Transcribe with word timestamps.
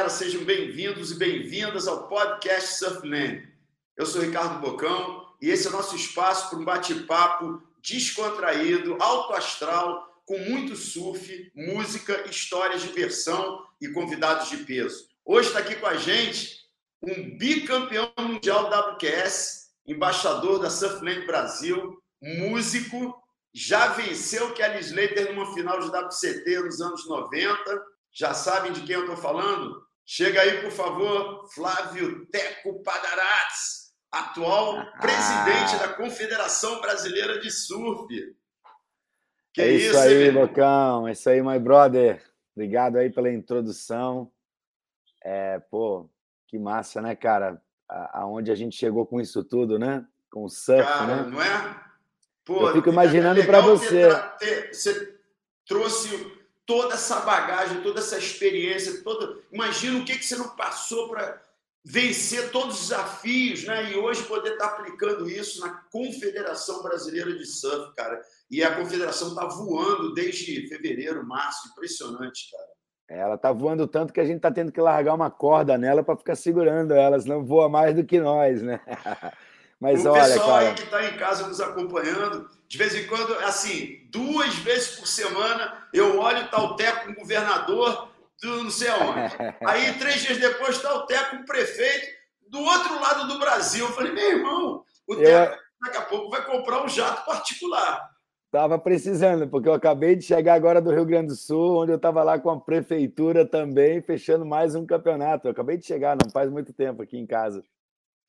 galera, 0.00 0.08
sejam 0.08 0.44
bem-vindos 0.44 1.12
e 1.12 1.16
bem-vindas 1.16 1.86
ao 1.86 2.08
podcast 2.08 2.78
Surfland. 2.78 3.46
Eu 3.94 4.06
sou 4.06 4.22
Ricardo 4.22 4.58
Bocão 4.58 5.26
e 5.42 5.50
esse 5.50 5.66
é 5.66 5.68
o 5.68 5.74
nosso 5.74 5.94
espaço 5.94 6.48
para 6.48 6.58
um 6.58 6.64
bate-papo 6.64 7.62
descontraído, 7.82 8.96
alto 8.98 9.34
astral, 9.34 10.22
com 10.24 10.38
muito 10.38 10.74
surf, 10.74 11.52
música, 11.54 12.24
histórias, 12.30 12.80
diversão 12.80 13.62
e 13.78 13.88
convidados 13.88 14.48
de 14.48 14.64
peso. 14.64 15.06
Hoje 15.22 15.48
está 15.48 15.60
aqui 15.60 15.74
com 15.74 15.86
a 15.86 15.96
gente 15.96 16.56
um 17.02 17.36
bicampeão 17.36 18.10
mundial 18.18 18.70
WQS, 18.70 19.68
embaixador 19.86 20.60
da 20.60 20.70
Surfland 20.70 21.26
Brasil, 21.26 22.02
músico, 22.22 23.22
já 23.52 23.88
venceu 23.88 24.54
Kelly 24.54 24.80
Slater 24.80 25.34
numa 25.34 25.52
final 25.52 25.78
de 25.78 25.88
WCT 25.88 26.58
nos 26.60 26.80
anos 26.80 27.06
90 27.06 27.90
já 28.12 28.34
sabem 28.34 28.72
de 28.72 28.82
quem 28.82 28.96
eu 28.96 29.02
estou 29.02 29.16
falando? 29.16 29.86
Chega 30.12 30.40
aí, 30.40 30.60
por 30.60 30.72
favor, 30.72 31.48
Flávio 31.54 32.26
Teco 32.32 32.82
Padarates, 32.82 33.94
atual 34.10 34.78
ah. 34.78 34.98
presidente 35.00 35.78
da 35.78 35.94
Confederação 35.94 36.80
Brasileira 36.80 37.38
de 37.38 37.48
Surf. 37.48 38.08
Que 39.54 39.62
é 39.62 39.70
isso, 39.70 39.90
isso 39.90 39.98
aí, 40.00 40.32
Bocão. 40.32 41.06
É 41.06 41.12
isso 41.12 41.30
aí, 41.30 41.40
my 41.40 41.60
brother. 41.60 42.20
Obrigado 42.56 42.96
aí 42.96 43.08
pela 43.08 43.30
introdução. 43.30 44.32
É, 45.22 45.60
pô, 45.70 46.10
que 46.48 46.58
massa, 46.58 47.00
né, 47.00 47.14
cara? 47.14 47.62
Aonde 48.12 48.50
a 48.50 48.56
gente 48.56 48.74
chegou 48.74 49.06
com 49.06 49.20
isso 49.20 49.44
tudo, 49.44 49.78
né? 49.78 50.04
Com 50.28 50.42
o 50.42 50.48
surf, 50.48 50.82
cara, 50.82 51.22
né? 51.22 51.30
Não 51.30 51.40
é? 51.40 51.80
Pô, 52.44 52.66
eu 52.66 52.72
fico 52.72 52.88
imaginando 52.88 53.42
é 53.42 53.46
para 53.46 53.60
você. 53.60 54.08
Ter, 54.40 54.74
você 54.74 55.20
trouxe 55.64 56.39
toda 56.66 56.94
essa 56.94 57.20
bagagem, 57.20 57.82
toda 57.82 58.00
essa 58.00 58.18
experiência, 58.18 59.02
toda... 59.02 59.38
imagina 59.52 59.98
o 59.98 60.04
que, 60.04 60.16
que 60.16 60.24
você 60.24 60.36
não 60.36 60.50
passou 60.50 61.08
para 61.08 61.40
vencer 61.84 62.50
todos 62.50 62.76
os 62.76 62.88
desafios, 62.88 63.64
né? 63.64 63.90
E 63.92 63.96
hoje 63.96 64.22
poder 64.24 64.52
estar 64.52 64.68
tá 64.68 64.76
aplicando 64.76 65.28
isso 65.28 65.60
na 65.60 65.70
Confederação 65.90 66.82
Brasileira 66.82 67.32
de 67.32 67.46
Surf, 67.46 67.94
cara. 67.96 68.20
E 68.50 68.62
a 68.62 68.74
confederação 68.76 69.28
está 69.28 69.46
voando 69.46 70.12
desde 70.12 70.68
fevereiro, 70.68 71.26
março, 71.26 71.68
impressionante, 71.68 72.50
cara. 72.50 72.70
Ela 73.08 73.34
está 73.34 73.50
voando 73.50 73.88
tanto 73.88 74.12
que 74.12 74.20
a 74.20 74.24
gente 74.24 74.36
está 74.36 74.52
tendo 74.52 74.70
que 74.70 74.80
largar 74.80 75.14
uma 75.14 75.30
corda 75.30 75.76
nela 75.76 76.02
para 76.02 76.16
ficar 76.16 76.36
segurando 76.36 76.94
ela, 76.94 77.18
senão 77.18 77.44
voa 77.44 77.68
mais 77.68 77.94
do 77.94 78.04
que 78.04 78.20
nós, 78.20 78.62
né? 78.62 78.80
Mas 79.80 80.04
o 80.04 80.10
olha, 80.10 80.22
pessoal 80.22 80.48
cara... 80.48 80.68
aí 80.68 80.74
que 80.74 80.82
está 80.82 81.04
em 81.06 81.16
casa 81.16 81.48
nos 81.48 81.60
acompanhando, 81.60 82.48
de 82.70 82.78
vez 82.78 82.94
em 82.94 83.04
quando, 83.08 83.34
assim, 83.40 84.06
duas 84.12 84.54
vezes 84.54 84.94
por 84.94 85.06
semana, 85.08 85.88
eu 85.92 86.20
olho 86.20 86.48
o 86.52 86.76
Teco 86.76 87.06
com 87.06 87.12
o 87.12 87.16
governador 87.16 88.12
do 88.40 88.62
não 88.62 88.70
sei 88.70 88.88
aonde. 88.88 89.34
Aí, 89.66 89.92
três 89.98 90.22
dias 90.22 90.38
depois, 90.38 90.76
está 90.76 90.94
o 90.94 91.04
Teco 91.04 91.36
com 91.36 91.42
o 91.42 91.44
prefeito 91.44 92.06
do 92.48 92.60
outro 92.60 93.00
lado 93.00 93.26
do 93.26 93.40
Brasil. 93.40 93.84
Eu 93.84 93.92
falei, 93.92 94.12
meu 94.12 94.38
irmão, 94.38 94.84
o 95.08 95.16
Teco 95.16 95.52
eu... 95.52 95.58
daqui 95.82 95.96
a 95.96 96.02
pouco 96.02 96.30
vai 96.30 96.46
comprar 96.46 96.84
um 96.84 96.88
jato 96.88 97.26
particular. 97.26 98.08
Estava 98.46 98.78
precisando, 98.78 99.48
porque 99.48 99.68
eu 99.68 99.74
acabei 99.74 100.14
de 100.14 100.22
chegar 100.22 100.54
agora 100.54 100.80
do 100.80 100.92
Rio 100.92 101.04
Grande 101.04 101.28
do 101.28 101.36
Sul, 101.36 101.82
onde 101.82 101.90
eu 101.90 101.96
estava 101.96 102.22
lá 102.22 102.38
com 102.38 102.50
a 102.50 102.60
prefeitura 102.60 103.44
também, 103.44 104.00
fechando 104.00 104.46
mais 104.46 104.76
um 104.76 104.86
campeonato. 104.86 105.48
Eu 105.48 105.52
acabei 105.52 105.76
de 105.76 105.86
chegar, 105.86 106.16
não 106.16 106.30
faz 106.30 106.48
muito 106.48 106.72
tempo 106.72 107.02
aqui 107.02 107.18
em 107.18 107.26
casa. 107.26 107.64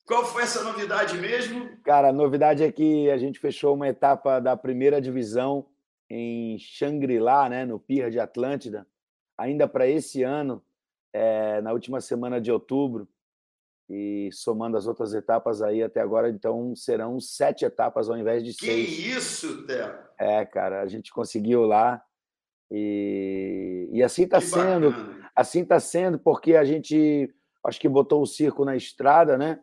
Qual 0.06 0.24
foi 0.24 0.42
essa 0.42 0.62
novidade 0.64 1.16
mesmo? 1.18 1.76
Cara, 1.84 2.08
a 2.08 2.12
novidade 2.12 2.62
é 2.62 2.72
que 2.72 3.10
a 3.10 3.16
gente 3.16 3.38
fechou 3.38 3.74
uma 3.74 3.88
etapa 3.88 4.40
da 4.40 4.56
primeira 4.56 5.00
divisão 5.00 5.66
em 6.10 6.58
Xangri-Lá, 6.58 7.48
né, 7.48 7.64
no 7.64 7.78
Pier 7.78 8.10
de 8.10 8.20
Atlântida, 8.20 8.86
ainda 9.38 9.66
para 9.66 9.86
esse 9.86 10.22
ano, 10.22 10.62
é, 11.12 11.60
na 11.62 11.72
última 11.72 12.00
semana 12.00 12.40
de 12.40 12.50
outubro, 12.50 13.08
e 13.88 14.30
somando 14.32 14.76
as 14.76 14.86
outras 14.86 15.12
etapas 15.12 15.60
aí 15.60 15.82
até 15.82 16.00
agora, 16.00 16.30
então 16.30 16.74
serão 16.74 17.20
sete 17.20 17.64
etapas 17.64 18.08
ao 18.08 18.16
invés 18.16 18.42
de 18.42 18.54
que 18.54 18.66
seis. 18.66 18.88
Que 18.88 19.10
isso, 19.10 19.66
Theo? 19.66 19.94
É, 20.18 20.44
cara, 20.46 20.82
a 20.82 20.86
gente 20.86 21.12
conseguiu 21.12 21.62
lá 21.62 22.02
e, 22.70 23.88
e 23.92 24.02
assim 24.02 24.22
está 24.22 24.40
sendo, 24.40 24.90
bacana. 24.90 25.30
assim 25.36 25.62
está 25.62 25.78
sendo 25.78 26.18
porque 26.18 26.56
a 26.56 26.64
gente 26.64 27.32
acho 27.64 27.78
que 27.78 27.88
botou 27.88 28.22
o 28.22 28.26
circo 28.26 28.64
na 28.64 28.76
estrada, 28.76 29.36
né? 29.36 29.60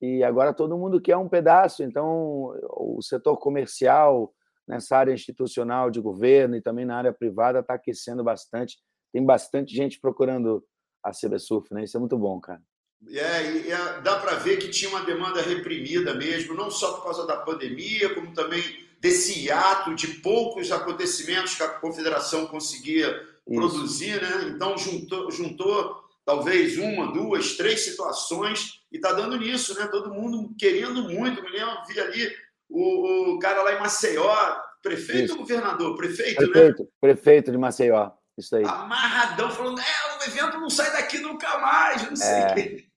E 0.00 0.22
agora 0.22 0.54
todo 0.54 0.78
mundo 0.78 1.00
quer 1.00 1.16
um 1.16 1.28
pedaço. 1.28 1.82
Então, 1.82 2.54
o 2.70 3.00
setor 3.02 3.36
comercial, 3.36 4.32
nessa 4.66 4.96
área 4.96 5.12
institucional 5.12 5.90
de 5.90 6.00
governo 6.00 6.56
e 6.56 6.62
também 6.62 6.84
na 6.84 6.96
área 6.96 7.12
privada, 7.12 7.60
está 7.60 7.74
aquecendo 7.74 8.22
bastante. 8.22 8.78
Tem 9.12 9.24
bastante 9.24 9.74
gente 9.74 10.00
procurando 10.00 10.64
a 11.02 11.10
CBSurf, 11.10 11.72
né? 11.72 11.84
Isso 11.84 11.96
é 11.96 12.00
muito 12.00 12.16
bom, 12.16 12.40
cara. 12.40 12.62
É, 13.10 13.52
e 13.52 13.70
é, 13.70 14.00
dá 14.00 14.18
para 14.18 14.34
ver 14.34 14.58
que 14.58 14.68
tinha 14.68 14.90
uma 14.90 15.04
demanda 15.04 15.40
reprimida 15.40 16.14
mesmo, 16.14 16.54
não 16.54 16.70
só 16.70 16.94
por 16.94 17.04
causa 17.04 17.26
da 17.26 17.36
pandemia, 17.36 18.14
como 18.14 18.32
também 18.32 18.62
desse 19.00 19.44
hiato 19.44 19.94
de 19.94 20.08
poucos 20.20 20.72
acontecimentos 20.72 21.54
que 21.54 21.62
a 21.62 21.68
confederação 21.68 22.46
conseguia 22.46 23.08
Isso. 23.46 23.60
produzir, 23.60 24.20
né? 24.20 24.48
Então 24.48 24.76
juntou, 24.76 25.30
juntou 25.30 26.07
talvez 26.28 26.76
uma, 26.76 27.10
duas, 27.10 27.56
três 27.56 27.80
situações, 27.80 28.82
e 28.92 28.96
está 28.96 29.14
dando 29.14 29.38
nisso, 29.38 29.74
né? 29.80 29.86
Todo 29.86 30.12
mundo 30.12 30.54
querendo 30.58 31.04
muito. 31.04 31.42
Me 31.42 31.48
lembro, 31.48 31.82
vi 31.88 31.98
ali 31.98 32.30
o, 32.68 33.32
o 33.32 33.38
cara 33.38 33.62
lá 33.62 33.72
em 33.72 33.78
Maceió, 33.80 34.36
prefeito 34.82 35.24
Isso. 35.24 35.32
ou 35.32 35.38
governador? 35.40 35.96
Prefeito, 35.96 36.36
prefeito, 36.36 36.82
né? 36.82 36.88
Prefeito 37.00 37.50
de 37.50 37.56
Maceió, 37.56 38.10
isso 38.36 38.54
aí. 38.54 38.62
Amarradão, 38.62 39.50
falando, 39.50 39.80
é, 39.80 39.84
o 40.20 40.28
evento 40.28 40.60
não 40.60 40.68
sai 40.68 40.92
daqui 40.92 41.16
nunca 41.18 41.58
mais, 41.60 42.06
não 42.06 42.14
sei 42.16 42.28
é... 42.28 42.54
que. 42.54 42.88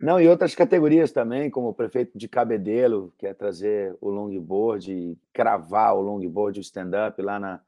Não, 0.00 0.18
e 0.18 0.26
outras 0.26 0.54
categorias 0.54 1.12
também, 1.12 1.50
como 1.50 1.68
o 1.68 1.74
prefeito 1.74 2.16
de 2.16 2.26
Cabedelo, 2.28 3.12
que 3.18 3.26
é 3.26 3.34
trazer 3.34 3.94
o 4.00 4.08
longboard 4.08 4.90
e 4.90 5.18
cravar 5.34 5.94
o 5.94 6.00
longboard, 6.00 6.58
o 6.58 6.62
stand-up 6.62 7.20
lá 7.20 7.38
na, 7.38 7.60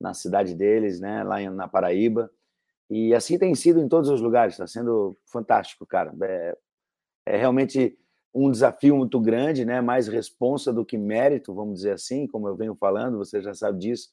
na 0.00 0.14
cidade 0.14 0.54
deles, 0.54 1.00
né, 1.00 1.24
lá 1.24 1.40
na 1.50 1.66
Paraíba. 1.66 2.30
E 2.92 3.14
assim 3.14 3.38
tem 3.38 3.54
sido 3.54 3.80
em 3.80 3.88
todos 3.88 4.10
os 4.10 4.20
lugares, 4.20 4.52
está 4.52 4.66
sendo 4.66 5.16
fantástico, 5.24 5.86
cara. 5.86 6.12
É, 6.22 6.58
é, 7.24 7.36
realmente 7.38 7.98
um 8.34 8.50
desafio 8.50 8.94
muito 8.94 9.18
grande, 9.18 9.64
né? 9.64 9.80
mais 9.80 10.08
responsa 10.08 10.70
do 10.70 10.84
que 10.84 10.98
mérito, 10.98 11.54
vamos 11.54 11.76
dizer 11.76 11.92
assim, 11.92 12.26
como 12.26 12.46
eu 12.46 12.54
venho 12.54 12.74
falando, 12.74 13.16
você 13.16 13.40
já 13.40 13.54
sabe 13.54 13.78
disso, 13.78 14.10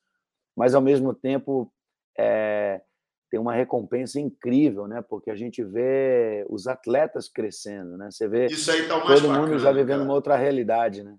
mas 0.56 0.74
ao 0.74 0.82
mesmo 0.82 1.14
tempo 1.14 1.70
é, 2.18 2.82
tem 3.30 3.38
uma 3.38 3.54
recompensa 3.54 4.18
incrível, 4.18 4.88
né? 4.88 5.02
porque 5.02 5.30
a 5.30 5.36
gente 5.36 5.62
vê 5.62 6.46
os 6.50 6.66
atletas 6.66 7.28
crescendo, 7.28 7.98
né? 7.98 8.10
você 8.10 8.30
vê 8.30 8.48
tá 8.88 9.02
todo 9.02 9.28
bacana, 9.28 9.42
mundo 9.42 9.60
já 9.60 9.74
vivendo 9.74 10.00
cara. 10.00 10.04
uma 10.04 10.14
outra 10.14 10.38
realidade. 10.38 11.04
Né? 11.04 11.18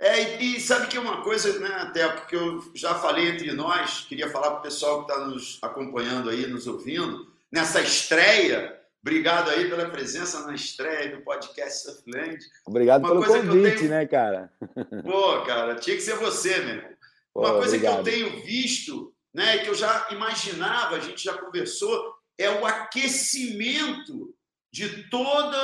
É, 0.00 0.40
e, 0.40 0.56
e, 0.56 0.60
sabe 0.60 0.86
que 0.86 0.96
é 0.96 1.00
uma 1.00 1.22
coisa, 1.22 1.58
né, 1.58 1.68
até 1.80 2.08
porque 2.08 2.36
eu 2.36 2.62
já 2.72 2.94
falei 2.94 3.28
entre 3.28 3.50
nós, 3.52 4.06
queria 4.08 4.30
falar 4.30 4.50
para 4.50 4.60
o 4.60 4.62
pessoal 4.62 5.04
que 5.04 5.12
está 5.12 5.26
nos 5.26 5.58
acompanhando 5.60 6.30
aí, 6.30 6.46
nos 6.46 6.68
ouvindo, 6.68 7.26
nessa 7.50 7.80
estreia. 7.80 8.78
Obrigado 9.02 9.50
aí 9.50 9.68
pela 9.68 9.88
presença 9.90 10.46
na 10.46 10.54
estreia 10.54 11.16
do 11.16 11.22
podcast 11.22 11.82
Surfland. 11.82 12.38
Obrigado 12.64 13.02
uma 13.02 13.10
pelo 13.10 13.24
convite, 13.24 13.78
tenho... 13.78 13.90
né, 13.90 14.06
cara? 14.06 14.52
Pô, 15.02 15.42
cara, 15.42 15.74
tinha 15.74 15.96
que 15.96 16.02
ser 16.02 16.16
você, 16.16 16.58
meu 16.58 16.76
irmão. 16.76 16.90
Uma 17.34 17.52
coisa 17.52 17.76
obrigado. 17.76 18.04
que 18.04 18.10
eu 18.10 18.14
tenho 18.14 18.44
visto, 18.44 19.14
né, 19.34 19.58
que 19.58 19.68
eu 19.68 19.74
já 19.74 20.08
imaginava, 20.10 20.96
a 20.96 21.00
gente 21.00 21.22
já 21.24 21.36
conversou, 21.38 22.14
é 22.36 22.48
o 22.50 22.64
aquecimento 22.64 24.34
de 24.72 25.08
todo 25.08 25.56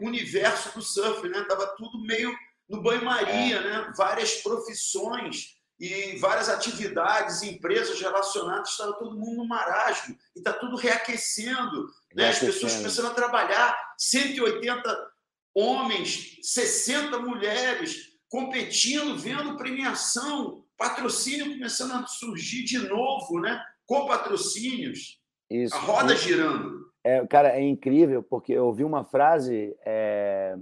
o 0.00 0.06
universo 0.06 0.74
do 0.74 0.82
surf, 0.82 1.28
né? 1.28 1.44
Tava 1.48 1.66
tudo 1.76 2.02
meio 2.04 2.34
no 2.74 2.82
banho-maria, 2.82 3.56
é. 3.56 3.60
né? 3.60 3.92
várias 3.96 4.36
profissões 4.42 5.54
e 5.78 6.16
várias 6.18 6.48
atividades, 6.48 7.42
empresas 7.42 8.00
relacionadas, 8.00 8.70
estava 8.70 8.92
todo 8.94 9.18
mundo 9.18 9.38
no 9.38 9.48
marasmo 9.48 10.16
e 10.34 10.38
está 10.38 10.52
tudo 10.52 10.76
reaquecendo. 10.76 11.88
Né? 12.14 12.28
As 12.28 12.38
pessoas 12.38 12.76
começando 12.76 13.06
a 13.06 13.14
trabalhar, 13.14 13.76
180 13.98 15.12
homens, 15.54 16.38
60 16.42 17.18
mulheres 17.18 18.14
competindo, 18.28 19.16
vendo 19.16 19.56
premiação, 19.56 20.64
patrocínio 20.76 21.52
começando 21.52 21.92
a 21.92 22.06
surgir 22.06 22.64
de 22.64 22.78
novo, 22.78 23.40
né? 23.40 23.62
com 23.86 24.06
patrocínios, 24.06 25.20
Isso. 25.50 25.74
a 25.74 25.78
roda 25.78 26.16
girando. 26.16 26.84
É, 27.04 27.24
cara, 27.26 27.50
é 27.50 27.60
incrível, 27.60 28.22
porque 28.22 28.52
eu 28.52 28.66
ouvi 28.66 28.82
uma 28.82 29.04
frase, 29.04 29.76
é... 29.84 30.56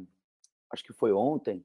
acho 0.71 0.83
que 0.83 0.93
foi 0.93 1.13
ontem, 1.13 1.65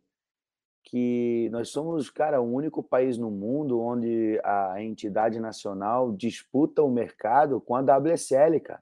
que 0.89 1.49
nós 1.51 1.69
somos, 1.69 2.09
cara, 2.09 2.39
o 2.39 2.49
único 2.49 2.81
país 2.81 3.17
no 3.17 3.29
mundo 3.29 3.81
onde 3.81 4.39
a 4.41 4.81
entidade 4.81 5.37
nacional 5.37 6.13
disputa 6.13 6.81
o 6.81 6.89
mercado 6.89 7.59
com 7.59 7.75
a 7.75 7.81
WSL, 7.81 8.61
cara, 8.61 8.81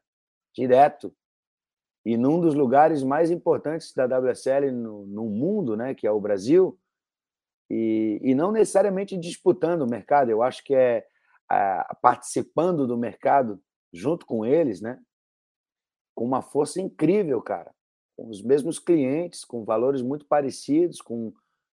direto. 0.53 1.11
E 2.05 2.15
num 2.15 2.39
dos 2.39 2.53
lugares 2.53 3.01
mais 3.01 3.31
importantes 3.31 3.91
da 3.91 4.05
WSL 4.05 4.71
no, 4.71 5.07
no 5.07 5.25
mundo, 5.25 5.75
né, 5.75 5.95
que 5.95 6.05
é 6.05 6.11
o 6.11 6.21
Brasil, 6.21 6.79
e, 7.67 8.19
e 8.21 8.35
não 8.35 8.51
necessariamente 8.51 9.17
disputando 9.17 9.81
o 9.81 9.89
mercado, 9.89 10.29
eu 10.29 10.43
acho 10.43 10.63
que 10.63 10.75
é 10.75 11.03
a, 11.49 11.97
participando 11.99 12.85
do 12.85 12.95
mercado 12.95 13.59
junto 13.91 14.27
com 14.27 14.45
eles, 14.45 14.79
né? 14.79 15.01
com 16.13 16.23
uma 16.23 16.43
força 16.43 16.79
incrível, 16.79 17.41
cara. 17.41 17.73
Com 18.15 18.29
os 18.29 18.43
mesmos 18.43 18.77
clientes, 18.77 19.43
com 19.43 19.65
valores 19.65 20.03
muito 20.03 20.25
parecidos, 20.27 21.01
com 21.01 21.33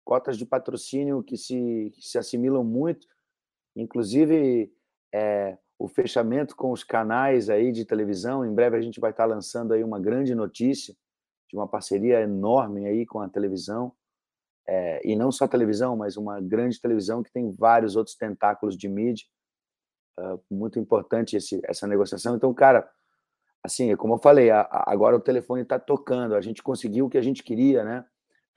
cotas 0.08 0.38
de 0.38 0.46
patrocínio 0.46 1.22
que 1.22 1.36
se, 1.36 1.92
que 1.94 2.02
se 2.02 2.18
assimilam 2.18 2.64
muito. 2.64 3.06
Inclusive, 3.76 4.72
é, 5.14 5.58
o 5.78 5.90
fechamento 5.90 6.56
com 6.56 6.72
os 6.72 6.82
canais 6.82 7.50
aí 7.50 7.74
de 7.74 7.84
televisão. 7.84 8.46
Em 8.46 8.56
breve 8.56 8.78
a 8.78 8.82
gente 8.82 9.02
vai 9.02 9.12
estar 9.12 9.26
lançando 9.26 9.74
aí 9.74 9.84
uma 9.84 10.00
grande 10.00 10.34
notícia 10.34 10.96
de 11.50 11.58
uma 11.58 11.68
parceria 11.68 12.22
enorme 12.22 12.86
aí 12.86 13.06
com 13.06 13.20
a 13.20 13.28
televisão. 13.28 13.92
É, 14.66 15.02
e 15.06 15.14
não 15.14 15.30
só 15.30 15.44
a 15.44 15.50
televisão, 15.50 15.98
mas 15.98 16.16
uma 16.16 16.40
grande 16.40 16.80
televisão 16.80 17.22
que 17.22 17.32
tem 17.32 17.52
vários 17.52 17.98
outros 17.98 18.16
tentáculos 18.16 18.78
de 18.78 18.88
mídia. 18.88 19.26
Uh, 20.18 20.42
muito 20.50 20.80
importante 20.80 21.36
esse, 21.36 21.60
essa 21.66 21.86
negociação. 21.86 22.34
Então, 22.38 22.54
cara, 22.54 22.90
assim, 23.62 23.94
como 23.98 24.14
eu 24.14 24.20
falei, 24.20 24.52
agora 24.52 25.18
o 25.18 25.22
telefone 25.22 25.64
está 25.64 25.78
tocando. 25.78 26.34
A 26.34 26.42
gente 26.42 26.64
conseguiu 26.64 27.08
o 27.08 27.10
que 27.10 27.18
a 27.18 27.22
gente 27.22 27.44
queria, 27.44 27.84
né? 27.84 28.06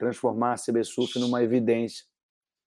Transformar 0.01 0.53
a 0.53 0.57
CB 0.57 0.83
Surf 0.83 1.19
numa 1.19 1.43
evidência 1.43 2.03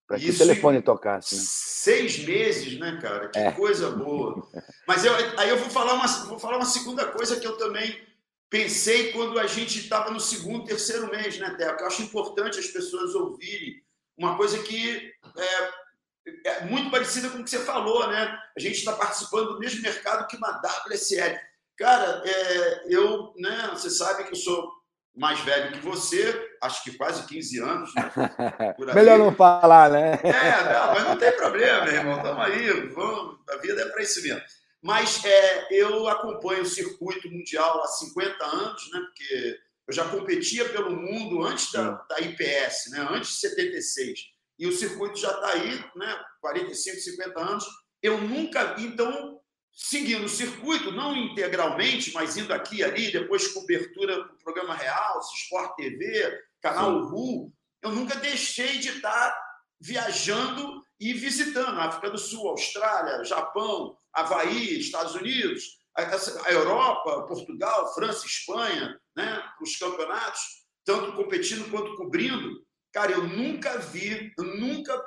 para 0.07 0.21
que 0.21 0.31
o 0.31 0.39
telefone 0.39 0.81
tocasse. 0.81 1.35
Né? 1.35 1.43
Seis 1.45 2.19
meses, 2.21 2.79
né, 2.79 2.97
cara? 3.03 3.29
Que 3.29 3.41
é. 3.41 3.51
coisa 3.51 3.91
boa. 3.99 4.49
Mas 4.87 5.05
eu, 5.05 5.13
aí 5.37 5.49
eu 5.49 5.59
vou 5.59 5.69
falar, 5.69 5.95
uma, 5.95 6.07
vou 6.27 6.39
falar 6.39 6.59
uma 6.59 6.65
segunda 6.65 7.05
coisa 7.07 7.41
que 7.41 7.45
eu 7.45 7.57
também 7.57 8.01
pensei 8.49 9.11
quando 9.11 9.37
a 9.41 9.49
gente 9.49 9.81
estava 9.81 10.13
no 10.13 10.21
segundo, 10.21 10.65
terceiro 10.65 11.11
mês, 11.11 11.37
né? 11.41 11.53
Que 11.57 11.65
eu 11.65 11.87
acho 11.89 12.03
importante 12.03 12.61
as 12.61 12.69
pessoas 12.69 13.17
ouvirem 13.17 13.83
uma 14.17 14.37
coisa 14.37 14.63
que 14.63 15.13
é, 15.37 16.51
é 16.51 16.65
muito 16.67 16.89
parecida 16.89 17.31
com 17.31 17.39
o 17.39 17.43
que 17.45 17.51
você 17.51 17.65
falou, 17.65 18.07
né? 18.07 18.39
A 18.57 18.61
gente 18.61 18.77
está 18.77 18.93
participando 18.93 19.55
do 19.55 19.59
mesmo 19.59 19.83
mercado 19.83 20.29
que 20.29 20.37
uma 20.37 20.63
WSL. 20.87 21.37
Cara, 21.77 22.23
é, 22.25 22.85
eu, 22.95 23.35
né, 23.37 23.71
você 23.73 23.91
sabe 23.91 24.23
que 24.23 24.31
eu 24.31 24.37
sou 24.37 24.73
mais 25.17 25.41
velho 25.41 25.73
que 25.73 25.81
você, 25.81 26.54
acho 26.65 26.83
que 26.83 26.97
quase 26.97 27.27
15 27.27 27.61
anos. 27.61 27.95
Né? 27.95 28.75
Melhor 28.95 29.19
não 29.19 29.35
falar, 29.35 29.91
né? 29.91 30.19
É, 30.23 30.73
não, 30.73 30.95
mas 30.95 31.05
não 31.05 31.19
tem 31.19 31.33
problema, 31.33 31.85
meu 31.85 31.95
irmão. 31.95 32.17
Estamos 32.17 32.45
aí, 32.45 32.89
vamos, 32.89 33.39
a 33.51 33.57
vida 33.59 33.83
é 33.83 33.89
para 33.89 34.03
isso 34.03 34.23
mesmo. 34.23 34.43
Mas 34.83 35.25
é, 35.25 35.67
eu 35.71 36.09
acompanho 36.09 36.63
o 36.63 36.67
circuito 36.67 37.31
mundial 37.31 37.83
há 37.83 37.87
50 37.87 38.45
anos, 38.45 38.91
né? 38.91 39.01
Porque 39.01 39.59
eu 39.87 39.95
já 39.95 40.09
competia 40.09 40.69
pelo 40.71 40.91
mundo 40.91 41.43
antes 41.43 41.73
da, 41.73 41.93
da 42.09 42.21
IPS, 42.21 42.91
né? 42.91 43.07
Antes 43.11 43.31
de 43.31 43.37
76. 43.37 44.21
E 44.59 44.67
o 44.67 44.73
circuito 44.73 45.19
já 45.19 45.31
está 45.31 45.53
aí, 45.53 45.85
né? 45.97 46.21
45, 46.41 46.99
50 46.99 47.41
anos. 47.41 47.65
Eu 48.03 48.21
nunca 48.21 48.75
vi, 48.75 48.87
então, 48.87 49.41
seguindo 49.73 50.25
o 50.25 50.29
circuito, 50.29 50.93
não 50.93 51.17
integralmente, 51.17 52.13
mas 52.13 52.37
indo 52.37 52.53
aqui 52.53 52.77
e 52.77 52.85
ali, 52.85 53.11
depois 53.11 53.49
cobertura 53.49 54.23
do 54.23 54.37
programa 54.45 54.75
Real, 54.75 55.19
Sport 55.21 55.77
TV, 55.77 56.39
canal 56.65 56.99
RU, 57.05 57.53
eu 57.83 57.91
nunca 57.91 58.17
deixei 58.17 58.79
de 58.79 58.89
estar 58.89 59.39
viajando 59.79 60.83
e 60.99 61.13
visitando. 61.13 61.79
A 61.79 61.85
África 61.85 62.09
do 62.09 62.17
Sul, 62.17 62.49
Austrália, 62.49 63.23
Japão, 63.23 63.95
Havaí, 64.15 64.81
Estados 64.81 65.15
Unidos, 65.15 65.63
a 65.95 66.51
Europa, 66.51 67.27
Portugal, 67.27 67.93
França, 67.95 68.25
Espanha, 68.25 68.99
né, 69.15 69.43
os 69.61 69.77
campeonatos, 69.77 70.41
tanto 70.87 71.13
competindo 71.13 71.71
quanto 71.71 71.95
cobrindo. 71.97 72.65
Cara, 72.95 73.13
eu 73.13 73.29
nunca 73.29 73.77
vi, 73.79 74.33
eu 74.39 74.45
nunca 74.45 74.99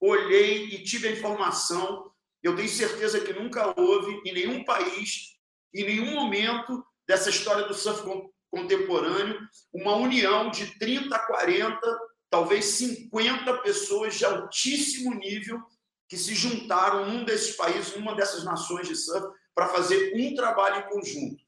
olhei 0.00 0.64
e 0.70 0.82
tive 0.82 1.06
a 1.06 1.12
informação. 1.12 2.10
Eu 2.42 2.56
tenho 2.56 2.68
certeza 2.68 3.20
que 3.20 3.32
nunca 3.32 3.78
houve 3.80 4.20
em 4.26 4.32
nenhum 4.32 4.64
país, 4.64 5.38
em 5.72 5.84
nenhum 5.84 6.14
momento 6.14 6.84
dessa 7.06 7.30
história 7.30 7.68
do 7.68 7.74
surf 7.74 8.02
contemporâneo, 8.50 9.38
uma 9.72 9.96
união 9.96 10.50
de 10.50 10.78
30, 10.78 11.18
40, 11.18 11.78
talvez 12.28 12.64
50 12.66 13.58
pessoas 13.58 14.14
de 14.16 14.24
altíssimo 14.24 15.14
nível 15.14 15.60
que 16.08 16.16
se 16.16 16.34
juntaram 16.34 17.06
num 17.06 17.24
desses 17.24 17.56
países, 17.56 17.96
numa 17.96 18.14
dessas 18.14 18.44
nações 18.44 18.88
de 18.88 18.96
surf, 18.96 19.28
para 19.54 19.68
fazer 19.68 20.12
um 20.16 20.34
trabalho 20.34 20.80
em 20.80 20.90
conjunto. 20.90 21.44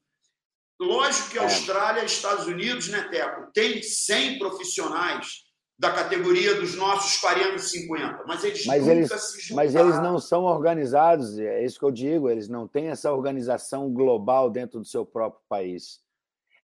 Lógico 0.79 1.31
que 1.31 1.39
a 1.39 1.43
é. 1.43 1.45
Austrália 1.45 2.01
e 2.01 2.05
Estados 2.05 2.47
Unidos, 2.47 2.87
né, 2.89 3.03
Teco, 3.09 3.51
tem 3.53 3.81
100 3.81 4.39
profissionais 4.39 5.43
da 5.77 5.91
categoria 5.91 6.55
dos 6.55 6.75
nossos 6.75 7.19
40 7.19 7.57
50, 7.57 8.23
mas 8.25 8.43
eles 8.43 8.65
mas 8.65 8.81
nunca 8.81 8.93
eles, 8.93 9.11
se 9.11 9.41
juntaram. 9.41 9.55
Mas 9.55 9.75
eles 9.75 10.01
não 10.01 10.19
são 10.19 10.43
organizados, 10.43 11.37
é 11.37 11.63
isso 11.63 11.79
que 11.79 11.85
eu 11.85 11.91
digo, 11.91 12.29
eles 12.29 12.47
não 12.47 12.67
têm 12.67 12.87
essa 12.87 13.11
organização 13.11 13.91
global 13.91 14.49
dentro 14.49 14.79
do 14.79 14.85
seu 14.85 15.05
próprio 15.05 15.41
país. 15.49 15.99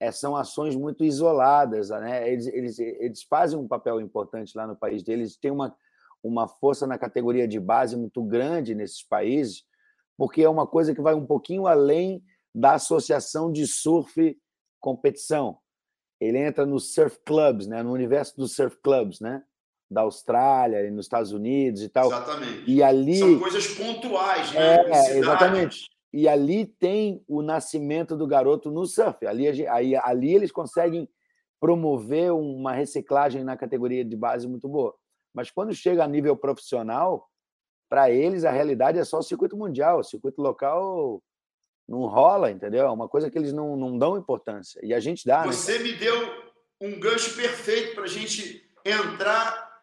É, 0.06 0.12
são 0.12 0.36
ações 0.36 0.76
muito 0.76 1.04
isoladas, 1.04 1.90
né? 1.90 2.30
eles, 2.30 2.46
eles, 2.46 2.78
eles 2.78 3.22
fazem 3.22 3.58
um 3.58 3.68
papel 3.68 4.00
importante 4.00 4.56
lá 4.56 4.66
no 4.66 4.76
país 4.76 5.02
deles, 5.02 5.36
têm 5.36 5.50
uma, 5.50 5.74
uma 6.22 6.46
força 6.48 6.86
na 6.86 6.98
categoria 6.98 7.46
de 7.46 7.58
base 7.58 7.96
muito 7.96 8.22
grande 8.22 8.74
nesses 8.74 9.02
países, 9.02 9.64
porque 10.16 10.42
é 10.42 10.48
uma 10.48 10.66
coisa 10.66 10.94
que 10.94 11.00
vai 11.00 11.14
um 11.14 11.26
pouquinho 11.26 11.66
além 11.66 12.22
da 12.54 12.74
associação 12.74 13.50
de 13.50 13.66
surf 13.66 14.38
competição 14.80 15.58
ele 16.20 16.38
entra 16.38 16.64
nos 16.64 16.94
surf 16.94 17.18
clubs, 17.24 17.66
né, 17.66 17.82
no 17.82 17.92
universo 17.92 18.36
dos 18.36 18.54
surf 18.54 18.76
clubs, 18.82 19.20
né, 19.20 19.42
da 19.90 20.02
Austrália 20.02 20.86
e 20.86 20.90
nos 20.90 21.06
Estados 21.06 21.32
Unidos 21.32 21.82
e 21.82 21.88
tal. 21.88 22.06
Exatamente. 22.06 22.64
E 22.66 22.82
ali 22.82 23.18
são 23.18 23.38
coisas 23.38 23.66
pontuais, 23.68 24.52
né? 24.52 24.76
É, 24.90 25.18
exatamente. 25.18 25.90
E 26.16 26.28
ali 26.28 26.64
tem 26.64 27.24
o 27.26 27.42
nascimento 27.42 28.16
do 28.16 28.24
garoto 28.24 28.70
no 28.70 28.86
surf. 28.86 29.26
Ali, 29.26 29.48
aí, 29.66 29.96
ali 29.96 30.32
eles 30.32 30.52
conseguem 30.52 31.08
promover 31.58 32.32
uma 32.32 32.72
reciclagem 32.72 33.42
na 33.42 33.56
categoria 33.56 34.04
de 34.04 34.16
base 34.16 34.46
muito 34.46 34.68
boa. 34.68 34.94
Mas 35.34 35.50
quando 35.50 35.74
chega 35.74 36.04
a 36.04 36.06
nível 36.06 36.36
profissional, 36.36 37.28
para 37.88 38.12
eles 38.12 38.44
a 38.44 38.52
realidade 38.52 38.96
é 38.96 39.04
só 39.04 39.18
o 39.18 39.24
circuito 39.24 39.56
mundial, 39.56 39.98
o 39.98 40.04
circuito 40.04 40.40
local 40.40 41.20
não 41.88 42.06
rola, 42.06 42.48
entendeu? 42.48 42.86
É 42.86 42.90
uma 42.90 43.08
coisa 43.08 43.28
que 43.28 43.36
eles 43.36 43.52
não, 43.52 43.76
não 43.76 43.98
dão 43.98 44.16
importância. 44.16 44.78
E 44.84 44.94
a 44.94 45.00
gente 45.00 45.26
dá. 45.26 45.40
Né? 45.40 45.52
Você 45.52 45.78
né? 45.78 45.82
me 45.82 45.94
deu 45.94 46.32
um 46.80 47.00
gancho 47.00 47.34
perfeito 47.34 47.96
para 47.96 48.04
a 48.04 48.08
gente 48.08 48.64
entrar 48.84 49.82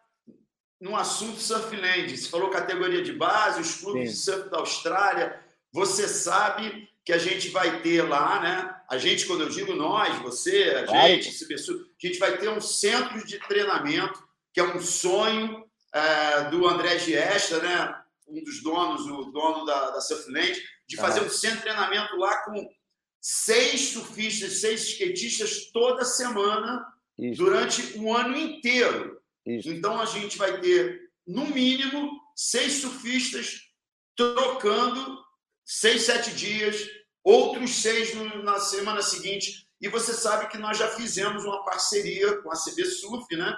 no 0.80 0.96
assunto 0.96 1.36
Surfland. 1.36 2.16
Você 2.16 2.30
falou 2.30 2.48
categoria 2.48 3.02
de 3.02 3.12
base, 3.12 3.60
os 3.60 3.82
clubes 3.82 4.08
Sim. 4.12 4.14
de 4.14 4.16
surf 4.16 4.48
da 4.48 4.60
Austrália. 4.60 5.41
Você 5.72 6.06
sabe 6.06 6.88
que 7.04 7.12
a 7.12 7.18
gente 7.18 7.48
vai 7.48 7.80
ter 7.80 8.02
lá, 8.02 8.40
né? 8.40 8.76
A 8.88 8.98
gente, 8.98 9.26
quando 9.26 9.42
eu 9.42 9.48
digo 9.48 9.74
nós, 9.74 10.18
você, 10.20 10.84
a 10.88 11.08
gente, 11.08 11.28
a 11.28 12.06
gente 12.06 12.18
vai 12.18 12.36
ter 12.36 12.48
um 12.48 12.60
centro 12.60 13.26
de 13.26 13.38
treinamento, 13.40 14.22
que 14.52 14.60
é 14.60 14.64
um 14.64 14.80
sonho 14.80 15.64
é, 15.92 16.44
do 16.50 16.66
André 16.66 16.98
Giesta, 16.98 17.60
né? 17.60 17.98
Um 18.28 18.42
dos 18.44 18.62
donos, 18.62 19.06
o 19.06 19.30
dono 19.32 19.64
da, 19.64 19.90
da 19.90 20.00
Surfland 20.00 20.62
de 20.86 20.96
fazer 20.96 21.20
ah. 21.20 21.24
um 21.24 21.30
centro 21.30 21.56
de 21.56 21.62
treinamento 21.62 22.16
lá 22.16 22.36
com 22.44 22.68
seis 23.20 23.92
surfistas, 23.92 24.60
seis 24.60 24.82
skatistas 24.82 25.70
toda 25.72 26.04
semana 26.04 26.84
Isso. 27.18 27.42
durante 27.42 27.98
um 27.98 28.14
ano 28.14 28.36
inteiro. 28.36 29.20
Isso. 29.46 29.70
Então 29.70 30.00
a 30.00 30.06
gente 30.06 30.36
vai 30.36 30.60
ter, 30.60 31.10
no 31.26 31.46
mínimo, 31.46 32.20
seis 32.36 32.74
surfistas 32.74 33.70
trocando 34.16 35.18
seis, 35.64 36.02
sete 36.02 36.32
dias, 36.32 36.76
outros 37.24 37.82
seis 37.82 38.14
na 38.42 38.58
semana 38.58 39.02
seguinte. 39.02 39.66
E 39.80 39.88
você 39.88 40.12
sabe 40.12 40.48
que 40.48 40.58
nós 40.58 40.78
já 40.78 40.88
fizemos 40.88 41.44
uma 41.44 41.64
parceria 41.64 42.40
com 42.42 42.52
a 42.52 42.56
CB 42.56 42.84
Surf, 42.84 43.36
né? 43.36 43.56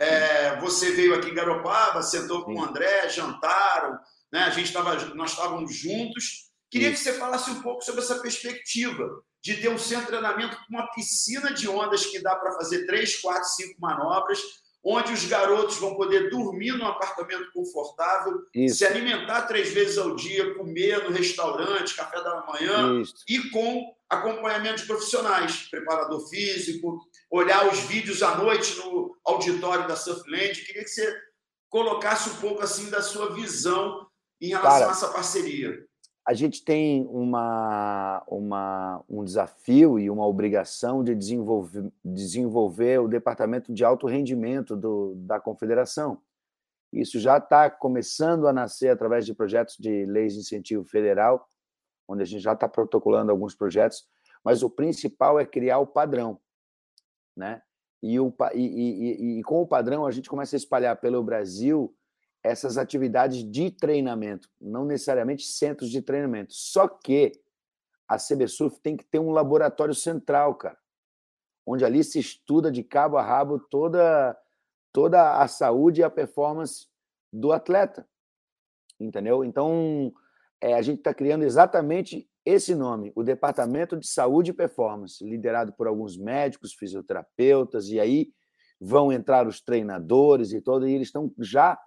É, 0.00 0.56
você 0.60 0.92
veio 0.92 1.14
aqui 1.14 1.28
em 1.28 1.34
Garopaba, 1.34 2.02
sentou 2.02 2.44
com 2.44 2.54
o 2.54 2.62
André, 2.62 3.08
jantaram, 3.08 3.98
né? 4.32 4.44
A 4.44 4.50
gente 4.50 4.72
tava, 4.72 4.94
nós 5.14 5.30
estávamos 5.30 5.74
juntos 5.74 6.48
Queria 6.70 6.90
Isso. 6.90 7.02
que 7.02 7.10
você 7.10 7.18
falasse 7.18 7.50
um 7.50 7.62
pouco 7.62 7.82
sobre 7.82 8.02
essa 8.02 8.20
perspectiva 8.20 9.22
de 9.42 9.56
ter 9.56 9.68
um 9.68 9.78
centro 9.78 10.06
de 10.06 10.08
treinamento 10.08 10.56
com 10.56 10.64
uma 10.68 10.90
piscina 10.92 11.52
de 11.52 11.68
ondas 11.68 12.04
que 12.06 12.20
dá 12.20 12.36
para 12.36 12.52
fazer 12.52 12.86
três, 12.86 13.20
quatro, 13.20 13.48
cinco 13.48 13.80
manobras, 13.80 14.40
onde 14.84 15.12
os 15.12 15.24
garotos 15.24 15.76
vão 15.78 15.94
poder 15.94 16.30
dormir 16.30 16.72
num 16.72 16.86
apartamento 16.86 17.50
confortável, 17.52 18.40
Isso. 18.54 18.76
se 18.76 18.86
alimentar 18.86 19.42
três 19.42 19.70
vezes 19.70 19.98
ao 19.98 20.14
dia, 20.14 20.54
comer 20.54 21.04
no 21.04 21.10
restaurante, 21.10 21.94
café 21.94 22.22
da 22.22 22.46
manhã, 22.46 23.00
Isso. 23.00 23.14
e 23.28 23.50
com 23.50 23.94
acompanhamento 24.08 24.80
de 24.80 24.86
profissionais, 24.86 25.68
preparador 25.70 26.28
físico, 26.28 27.00
olhar 27.30 27.68
os 27.70 27.80
vídeos 27.80 28.22
à 28.22 28.36
noite 28.36 28.76
no 28.78 29.16
auditório 29.24 29.86
da 29.86 29.96
Surfland. 29.96 30.62
Queria 30.62 30.84
que 30.84 30.90
você 30.90 31.14
colocasse 31.68 32.30
um 32.30 32.36
pouco 32.36 32.62
assim 32.62 32.88
da 32.88 33.02
sua 33.02 33.34
visão 33.34 34.06
em 34.40 34.48
relação 34.48 34.80
Cara, 34.80 34.88
a 34.88 34.92
essa 34.92 35.08
parceria 35.08 35.87
a 36.28 36.34
gente 36.34 36.62
tem 36.62 37.06
uma, 37.06 38.22
uma, 38.28 39.02
um 39.08 39.24
desafio 39.24 39.98
e 39.98 40.10
uma 40.10 40.26
obrigação 40.26 41.02
de 41.02 41.14
desenvolver, 41.14 41.90
desenvolver 42.04 43.00
o 43.00 43.08
departamento 43.08 43.72
de 43.72 43.82
alto 43.82 44.06
rendimento 44.06 44.76
do, 44.76 45.14
da 45.16 45.40
confederação. 45.40 46.20
Isso 46.92 47.18
já 47.18 47.38
está 47.38 47.70
começando 47.70 48.46
a 48.46 48.52
nascer 48.52 48.90
através 48.90 49.24
de 49.24 49.32
projetos 49.32 49.78
de 49.78 50.04
leis 50.04 50.34
de 50.34 50.40
incentivo 50.40 50.84
federal, 50.84 51.48
onde 52.06 52.24
a 52.24 52.26
gente 52.26 52.42
já 52.42 52.52
está 52.52 52.68
protocolando 52.68 53.32
alguns 53.32 53.54
projetos. 53.54 54.06
mas 54.44 54.62
o 54.62 54.68
principal 54.68 55.40
é 55.40 55.46
criar 55.46 55.78
o 55.78 55.86
padrão, 55.86 56.38
né? 57.34 57.62
E, 58.02 58.20
o, 58.20 58.30
e, 58.52 58.60
e, 58.60 59.38
e, 59.38 59.42
com 59.44 59.62
o 59.62 59.66
padrão 59.66 60.04
a 60.04 60.10
gente 60.10 60.28
começa 60.28 60.54
a 60.54 60.58
espalhar 60.58 61.00
pelo 61.00 61.22
Brasil 61.22 61.96
essas 62.42 62.78
atividades 62.78 63.44
de 63.44 63.70
treinamento, 63.70 64.48
não 64.60 64.84
necessariamente 64.84 65.44
centros 65.44 65.90
de 65.90 66.00
treinamento. 66.00 66.52
Só 66.52 66.86
que 66.88 67.32
a 68.08 68.16
CBSUF 68.16 68.80
tem 68.80 68.96
que 68.96 69.04
ter 69.04 69.18
um 69.18 69.30
laboratório 69.30 69.94
central, 69.94 70.54
cara, 70.54 70.78
onde 71.66 71.84
ali 71.84 72.02
se 72.02 72.18
estuda 72.18 72.72
de 72.72 72.82
cabo 72.82 73.18
a 73.18 73.22
rabo 73.22 73.58
toda 73.58 74.36
toda 74.90 75.42
a 75.42 75.46
saúde 75.46 76.00
e 76.00 76.04
a 76.04 76.10
performance 76.10 76.88
do 77.30 77.52
atleta, 77.52 78.08
entendeu? 78.98 79.44
Então 79.44 80.12
é, 80.60 80.74
a 80.74 80.82
gente 80.82 80.98
está 80.98 81.12
criando 81.12 81.44
exatamente 81.44 82.28
esse 82.44 82.74
nome, 82.74 83.12
o 83.14 83.22
Departamento 83.22 83.98
de 83.98 84.08
Saúde 84.08 84.50
e 84.50 84.54
Performance, 84.54 85.22
liderado 85.22 85.72
por 85.74 85.86
alguns 85.86 86.16
médicos, 86.16 86.72
fisioterapeutas, 86.72 87.88
e 87.88 88.00
aí 88.00 88.32
vão 88.80 89.12
entrar 89.12 89.46
os 89.46 89.60
treinadores 89.60 90.52
e 90.52 90.60
todo, 90.60 90.88
e 90.88 90.94
eles 90.94 91.08
estão 91.08 91.30
já 91.38 91.78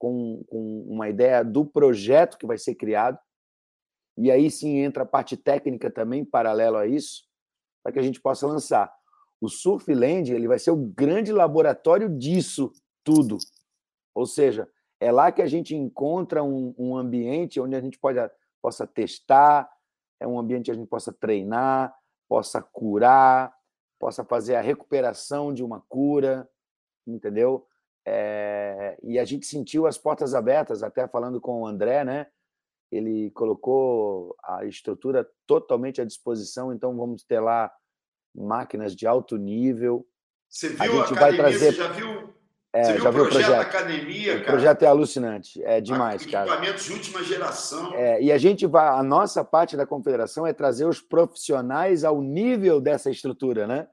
com, 0.00 0.42
com 0.48 0.82
uma 0.88 1.10
ideia 1.10 1.44
do 1.44 1.64
projeto 1.64 2.38
que 2.38 2.46
vai 2.46 2.56
ser 2.56 2.74
criado, 2.74 3.18
e 4.16 4.30
aí 4.30 4.50
sim 4.50 4.78
entra 4.78 5.02
a 5.02 5.06
parte 5.06 5.36
técnica 5.36 5.90
também, 5.90 6.24
paralelo 6.24 6.78
a 6.78 6.86
isso, 6.86 7.24
para 7.84 7.92
que 7.92 7.98
a 7.98 8.02
gente 8.02 8.20
possa 8.20 8.46
lançar. 8.46 8.90
O 9.40 9.48
Surfland 9.48 10.32
ele 10.32 10.48
vai 10.48 10.58
ser 10.58 10.70
o 10.70 10.76
grande 10.76 11.32
laboratório 11.32 12.08
disso 12.08 12.72
tudo. 13.04 13.36
Ou 14.14 14.26
seja, 14.26 14.68
é 14.98 15.12
lá 15.12 15.30
que 15.30 15.42
a 15.42 15.46
gente 15.46 15.76
encontra 15.76 16.42
um, 16.42 16.74
um 16.78 16.96
ambiente 16.96 17.60
onde 17.60 17.76
a 17.76 17.80
gente 17.80 17.98
pode, 17.98 18.18
possa 18.62 18.86
testar, 18.86 19.70
é 20.18 20.26
um 20.26 20.38
ambiente 20.38 20.66
que 20.66 20.70
a 20.70 20.74
gente 20.74 20.88
possa 20.88 21.12
treinar, 21.12 21.94
possa 22.26 22.62
curar, 22.62 23.54
possa 23.98 24.24
fazer 24.24 24.56
a 24.56 24.62
recuperação 24.62 25.52
de 25.52 25.62
uma 25.62 25.82
cura, 25.88 26.48
entendeu? 27.06 27.66
É, 28.06 28.98
e 29.02 29.18
a 29.18 29.24
gente 29.24 29.46
sentiu 29.46 29.86
as 29.86 29.98
portas 29.98 30.34
abertas, 30.34 30.82
até 30.82 31.06
falando 31.06 31.40
com 31.40 31.62
o 31.62 31.66
André, 31.66 32.04
né? 32.04 32.26
Ele 32.90 33.30
colocou 33.30 34.34
a 34.42 34.64
estrutura 34.64 35.28
totalmente 35.46 36.00
à 36.00 36.04
disposição, 36.04 36.72
então 36.72 36.96
vamos 36.96 37.22
ter 37.22 37.40
lá 37.40 37.70
máquinas 38.34 38.96
de 38.96 39.06
alto 39.06 39.36
nível. 39.36 40.06
Você 40.48 40.70
viu 40.70 40.80
a, 40.80 40.86
gente 40.86 40.98
a 40.98 41.16
academia, 41.16 41.20
vai 41.20 41.36
trazer... 41.36 41.72
você 41.72 41.72
já 41.72 41.88
viu 41.88 42.34
é, 42.72 42.84
Você 42.84 42.92
viu 42.92 43.02
já 43.02 43.10
o 43.10 43.12
projeto, 43.12 43.32
projeto 43.32 43.50
da 43.50 43.60
academia, 43.60 44.32
o 44.32 44.38
cara? 44.38 44.42
O 44.42 44.46
projeto 44.46 44.82
é 44.82 44.86
alucinante, 44.86 45.62
é 45.64 45.80
demais, 45.80 46.22
Equipamentos 46.22 46.32
cara. 46.32 46.46
Equipamentos 46.48 46.84
de 46.84 46.92
última 46.92 47.24
geração. 47.24 47.94
É, 47.94 48.22
e 48.22 48.30
a 48.30 48.38
gente 48.38 48.66
vai, 48.66 48.88
a 48.88 49.02
nossa 49.02 49.44
parte 49.44 49.76
da 49.76 49.84
confederação 49.84 50.46
é 50.46 50.52
trazer 50.52 50.86
os 50.86 51.00
profissionais 51.00 52.04
ao 52.04 52.22
nível 52.22 52.80
dessa 52.80 53.10
estrutura, 53.10 53.66
né? 53.66 53.88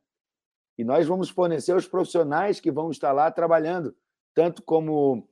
E 0.78 0.84
nós 0.84 1.08
vamos 1.08 1.30
fornecer 1.30 1.76
os 1.76 1.88
profissionais 1.88 2.60
que 2.60 2.72
vão 2.72 2.92
estar 2.92 3.12
lá 3.12 3.32
trabalhando, 3.32 3.96
tanto 4.34 4.62
como 4.62 5.28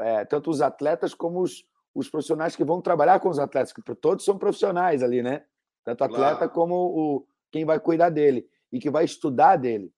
é, 0.00 0.24
tanto 0.24 0.50
os 0.50 0.60
atletas 0.60 1.14
como 1.14 1.40
os, 1.40 1.64
os 1.94 2.10
profissionais 2.10 2.56
que 2.56 2.64
vão 2.64 2.80
trabalhar 2.80 3.20
com 3.20 3.28
os 3.28 3.38
atletas, 3.38 3.72
que 3.72 3.82
todos 3.94 4.24
são 4.24 4.36
profissionais 4.38 5.02
ali, 5.02 5.22
né? 5.22 5.44
Tanto 5.84 6.04
atleta 6.04 6.36
claro. 6.36 6.52
como 6.52 6.74
o 6.74 7.26
quem 7.50 7.64
vai 7.64 7.80
cuidar 7.80 8.10
dele 8.10 8.46
e 8.70 8.78
que 8.78 8.90
vai 8.90 9.04
estudar 9.04 9.56
dele, 9.56 9.92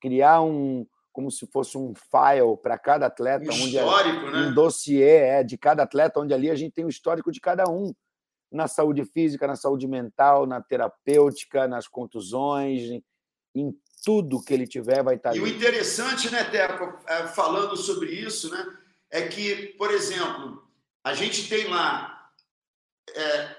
criar 0.00 0.42
um 0.42 0.86
como 1.12 1.30
se 1.30 1.46
fosse 1.46 1.78
um 1.78 1.94
file 1.94 2.58
para 2.62 2.78
cada 2.78 3.06
atleta, 3.06 3.46
um 3.46 3.54
onde 3.54 3.78
histórico, 3.78 4.26
é, 4.26 4.30
né? 4.32 4.38
um 4.38 4.54
dossiê 4.54 5.16
é, 5.16 5.42
de 5.42 5.56
cada 5.56 5.82
atleta, 5.82 6.20
onde 6.20 6.34
ali 6.34 6.50
a 6.50 6.54
gente 6.54 6.74
tem 6.74 6.84
o 6.84 6.90
histórico 6.90 7.32
de 7.32 7.40
cada 7.40 7.64
um, 7.70 7.94
na 8.52 8.68
saúde 8.68 9.02
física, 9.06 9.46
na 9.46 9.56
saúde 9.56 9.88
mental, 9.88 10.44
na 10.44 10.60
terapêutica, 10.60 11.66
nas 11.66 11.88
contusões, 11.88 13.00
em 13.54 13.74
tudo 14.06 14.40
que 14.40 14.54
ele 14.54 14.68
tiver 14.68 15.02
vai 15.02 15.16
estar 15.16 15.34
e 15.34 15.40
ali. 15.40 15.40
E 15.40 15.42
o 15.42 15.56
interessante, 15.56 16.30
né, 16.30 16.44
Teco, 16.44 16.96
é, 17.08 17.26
falando 17.26 17.76
sobre 17.76 18.12
isso, 18.12 18.48
né, 18.52 18.64
é 19.10 19.26
que, 19.26 19.74
por 19.76 19.90
exemplo, 19.90 20.64
a 21.02 21.12
gente 21.12 21.48
tem 21.48 21.66
lá 21.66 22.30
é, 23.12 23.56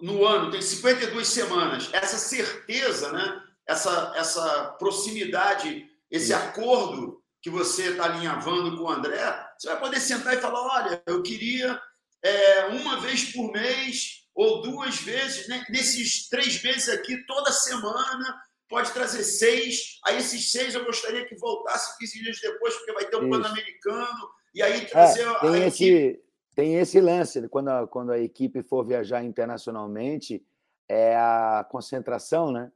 no 0.00 0.24
ano 0.24 0.52
tem 0.52 0.62
52 0.62 1.26
semanas. 1.26 1.90
Essa 1.92 2.16
certeza, 2.16 3.10
né, 3.10 3.42
essa, 3.66 4.12
essa 4.14 4.76
proximidade 4.78 5.90
esse 6.12 6.32
acordo 6.34 7.20
que 7.40 7.48
você 7.48 7.88
está 7.88 8.04
alinhavando 8.04 8.76
com 8.76 8.84
o 8.84 8.90
André, 8.90 9.18
você 9.58 9.66
vai 9.66 9.80
poder 9.80 9.98
sentar 9.98 10.34
e 10.34 10.40
falar: 10.40 10.60
olha, 10.60 11.02
eu 11.06 11.22
queria 11.22 11.80
é, 12.22 12.66
uma 12.66 13.00
vez 13.00 13.32
por 13.32 13.50
mês 13.50 14.26
ou 14.34 14.62
duas 14.62 14.96
vezes, 14.96 15.48
né? 15.48 15.64
nesses 15.70 16.28
três 16.28 16.62
meses 16.62 16.88
aqui, 16.90 17.26
toda 17.26 17.50
semana, 17.50 18.42
pode 18.72 18.90
trazer 18.90 19.22
seis. 19.22 20.00
Aí 20.06 20.16
esses 20.16 20.50
seis 20.50 20.74
eu 20.74 20.84
gostaria 20.84 21.26
que 21.26 21.36
voltasse 21.36 21.98
15 21.98 22.22
dias 22.22 22.40
depois, 22.40 22.74
porque 22.74 22.92
vai 22.92 23.04
ter 23.04 23.16
um 23.16 23.28
Pan-Americano, 23.28 24.30
e 24.54 24.62
aí 24.62 24.86
trazer 24.86 25.28
é, 25.28 25.38
tem 25.40 25.66
esse, 25.66 25.84
equipe... 25.84 26.24
Tem 26.54 26.74
esse 26.76 27.00
lance, 27.00 27.48
quando 27.48 27.68
a, 27.68 27.86
quando 27.86 28.12
a 28.12 28.18
equipe 28.18 28.62
for 28.62 28.84
viajar 28.84 29.22
internacionalmente, 29.22 30.42
é 30.88 31.14
a 31.16 31.66
concentração, 31.70 32.50
né? 32.50 32.72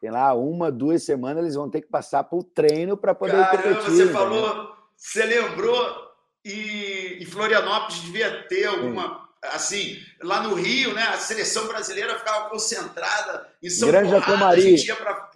Tem 0.00 0.10
lá 0.10 0.34
uma, 0.34 0.70
duas 0.70 1.02
semanas, 1.02 1.42
eles 1.42 1.54
vão 1.54 1.70
ter 1.70 1.80
que 1.80 1.88
passar 1.88 2.24
por 2.24 2.44
treino 2.44 2.96
para 2.96 3.14
poder 3.14 3.32
Caramba, 3.32 3.62
competir. 3.62 3.82
Você 3.82 4.02
entendeu? 4.04 4.12
falou, 4.12 4.76
você 4.96 5.24
lembrou, 5.24 6.06
e, 6.44 7.18
e 7.20 7.26
Florianópolis 7.26 8.02
devia 8.02 8.46
ter 8.48 8.66
alguma. 8.66 9.08
Sim. 9.08 9.25
Assim, 9.52 9.98
lá 10.22 10.42
no 10.42 10.54
Rio, 10.54 10.94
né, 10.94 11.02
a 11.02 11.18
seleção 11.18 11.66
brasileira 11.66 12.18
ficava 12.18 12.48
concentrada 12.48 13.48
em 13.62 13.70
São 13.70 13.88
Granja 13.88 14.20
Conrado, 14.20 14.38
Comari. 14.38 14.66
a 14.66 14.70
gente 14.70 14.86
ia 14.86 14.96
para 14.96 15.30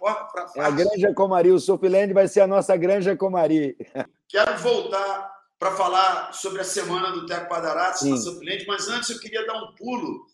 é 0.55 0.61
a 0.61 0.69
Granja 0.71 1.13
Comari, 1.13 1.51
o 1.51 1.59
Surfland 1.59 2.13
vai 2.13 2.27
ser 2.27 2.41
a 2.41 2.47
nossa 2.47 2.75
Granja 2.75 3.15
Comari. 3.15 3.77
Quero 4.27 4.57
voltar 4.59 5.31
para 5.59 5.71
falar 5.71 6.33
sobre 6.33 6.61
a 6.61 6.63
semana 6.63 7.11
do 7.11 7.25
Teco 7.25 7.49
Padarates 7.49 8.03
na 8.03 8.17
Surfland, 8.17 8.65
mas 8.67 8.87
antes 8.87 9.09
eu 9.09 9.19
queria 9.19 9.45
dar 9.45 9.61
um 9.61 9.73
pulo 9.75 10.25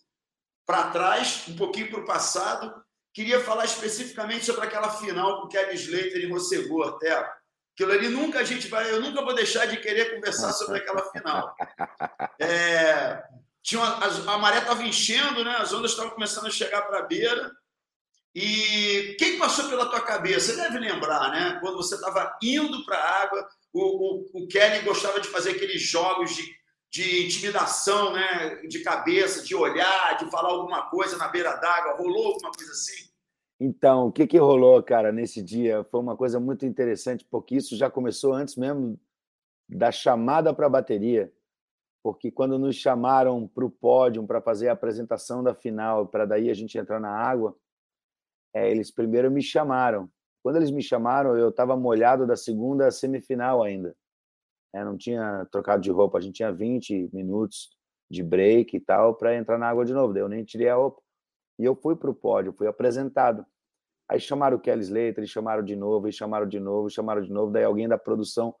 para 0.66 0.90
trás, 0.90 1.44
um 1.48 1.56
pouquinho 1.56 1.90
para 1.90 2.00
o 2.00 2.06
passado, 2.06 2.72
Queria 3.18 3.40
falar 3.40 3.64
especificamente 3.64 4.44
sobre 4.44 4.64
aquela 4.64 4.90
final 4.90 5.40
com 5.40 5.48
Kelly 5.48 5.74
Slater 5.74 6.18
e 6.18 6.30
Rossegor, 6.30 6.98
Teco. 6.98 7.28
Aquilo 7.74 7.90
ali 7.90 8.08
nunca 8.08 8.38
a 8.38 8.44
gente 8.44 8.68
vai, 8.68 8.92
eu 8.92 9.00
nunca 9.00 9.24
vou 9.24 9.34
deixar 9.34 9.66
de 9.66 9.76
querer 9.78 10.14
conversar 10.14 10.52
sobre 10.52 10.78
aquela 10.78 11.02
final. 11.10 11.52
É, 12.40 13.24
tinha 13.68 13.82
uma, 13.82 13.88
a, 13.98 14.34
a, 14.34 14.38
maré 14.38 14.58
estava 14.58 14.82
enchendo, 14.82 15.44
né? 15.44 15.56
As 15.58 15.72
ondas 15.72 15.90
estavam 15.90 16.12
começando 16.12 16.46
a 16.46 16.50
chegar 16.50 16.82
para 16.82 17.00
a 17.00 17.02
beira. 17.02 17.52
E 18.34 19.14
quem 19.18 19.38
passou 19.38 19.68
pela 19.68 19.86
tua 19.86 20.00
cabeça? 20.00 20.52
Você 20.52 20.56
deve 20.56 20.78
lembrar, 20.78 21.30
né? 21.30 21.58
Quando 21.60 21.76
você 21.76 21.94
estava 21.96 22.34
indo 22.42 22.84
para 22.86 22.96
a 22.96 23.22
água, 23.22 23.48
o, 23.72 23.80
o, 23.82 24.44
o 24.44 24.48
Kelly 24.48 24.84
gostava 24.84 25.20
de 25.20 25.28
fazer 25.28 25.50
aqueles 25.50 25.82
jogos 25.82 26.34
de 26.34 26.58
de 26.90 27.26
intimidação, 27.26 28.14
né, 28.14 28.62
de 28.66 28.80
cabeça, 28.80 29.44
de 29.44 29.54
olhar, 29.54 30.16
de 30.16 30.30
falar 30.30 30.48
alguma 30.48 30.88
coisa 30.88 31.18
na 31.18 31.28
beira 31.28 31.54
d'água? 31.56 31.96
Rolou 31.96 32.28
alguma 32.28 32.50
coisa 32.50 32.72
assim? 32.72 33.08
Então, 33.60 34.06
o 34.06 34.12
que, 34.12 34.26
que 34.26 34.38
rolou, 34.38 34.82
cara, 34.82 35.12
nesse 35.12 35.42
dia? 35.42 35.84
Foi 35.90 36.00
uma 36.00 36.16
coisa 36.16 36.40
muito 36.40 36.64
interessante, 36.64 37.26
porque 37.28 37.56
isso 37.56 37.76
já 37.76 37.90
começou 37.90 38.32
antes 38.32 38.56
mesmo 38.56 38.98
da 39.68 39.92
chamada 39.92 40.54
para 40.54 40.66
a 40.66 40.70
bateria. 40.70 41.30
Porque 42.02 42.30
quando 42.30 42.58
nos 42.58 42.76
chamaram 42.76 43.46
para 43.48 43.64
o 43.64 43.70
pódio 43.70 44.24
para 44.26 44.40
fazer 44.40 44.68
a 44.68 44.72
apresentação 44.72 45.42
da 45.42 45.54
final, 45.54 46.06
para 46.06 46.24
daí 46.24 46.50
a 46.50 46.54
gente 46.54 46.78
entrar 46.78 47.00
na 47.00 47.10
água, 47.10 47.56
é, 48.54 48.70
eles 48.70 48.90
primeiro 48.90 49.30
me 49.30 49.42
chamaram. 49.42 50.10
Quando 50.42 50.56
eles 50.56 50.70
me 50.70 50.82
chamaram, 50.82 51.36
eu 51.36 51.48
estava 51.48 51.76
molhado 51.76 52.26
da 52.26 52.36
segunda 52.36 52.90
semifinal 52.90 53.62
ainda. 53.62 53.94
É, 54.72 54.84
não 54.84 54.96
tinha 54.96 55.46
trocado 55.50 55.82
de 55.82 55.90
roupa, 55.90 56.18
a 56.18 56.20
gente 56.20 56.36
tinha 56.36 56.52
20 56.52 57.10
minutos 57.12 57.70
de 58.10 58.22
break 58.22 58.76
e 58.76 58.80
tal 58.80 59.14
para 59.14 59.36
entrar 59.36 59.58
na 59.58 59.68
água 59.68 59.84
de 59.84 59.92
novo. 59.92 60.12
Daí 60.12 60.22
eu 60.22 60.28
nem 60.28 60.44
tirei 60.44 60.68
a 60.68 60.76
roupa. 60.76 61.02
E 61.58 61.64
eu 61.64 61.74
fui 61.74 61.96
para 61.96 62.10
o 62.10 62.14
pódio, 62.14 62.52
fui 62.52 62.66
apresentado. 62.66 63.44
Aí 64.08 64.20
chamaram 64.20 64.56
o 64.56 64.60
Kelly 64.60 64.82
Slater, 64.82 65.18
eles 65.18 65.30
chamaram 65.30 65.62
de 65.62 65.76
novo, 65.76 66.08
e 66.08 66.12
chamaram 66.12 66.46
de 66.46 66.58
novo, 66.58 66.88
chamaram 66.88 67.20
de 67.20 67.30
novo. 67.30 67.52
Daí 67.52 67.64
alguém 67.64 67.88
da 67.88 67.98
produção 67.98 68.54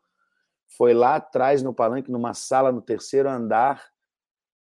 foi 0.68 0.92
lá 0.92 1.16
atrás 1.16 1.62
no 1.62 1.74
palanque, 1.74 2.10
numa 2.10 2.34
sala 2.34 2.70
no 2.70 2.82
terceiro 2.82 3.28
andar, 3.28 3.90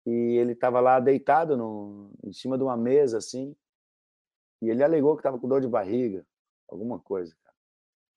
e 0.06 0.12
ele 0.12 0.52
estava 0.52 0.80
lá 0.80 1.00
deitado 1.00 1.56
no, 1.56 2.12
em 2.24 2.34
cima 2.34 2.58
de 2.58 2.64
uma 2.64 2.76
mesa, 2.76 3.18
assim. 3.18 3.56
E 4.62 4.70
ele 4.70 4.84
alegou 4.84 5.16
que 5.16 5.22
estava 5.22 5.40
com 5.40 5.48
dor 5.48 5.62
de 5.62 5.68
barriga, 5.68 6.26
alguma 6.70 7.00
coisa. 7.00 7.34
Cara. 7.44 7.56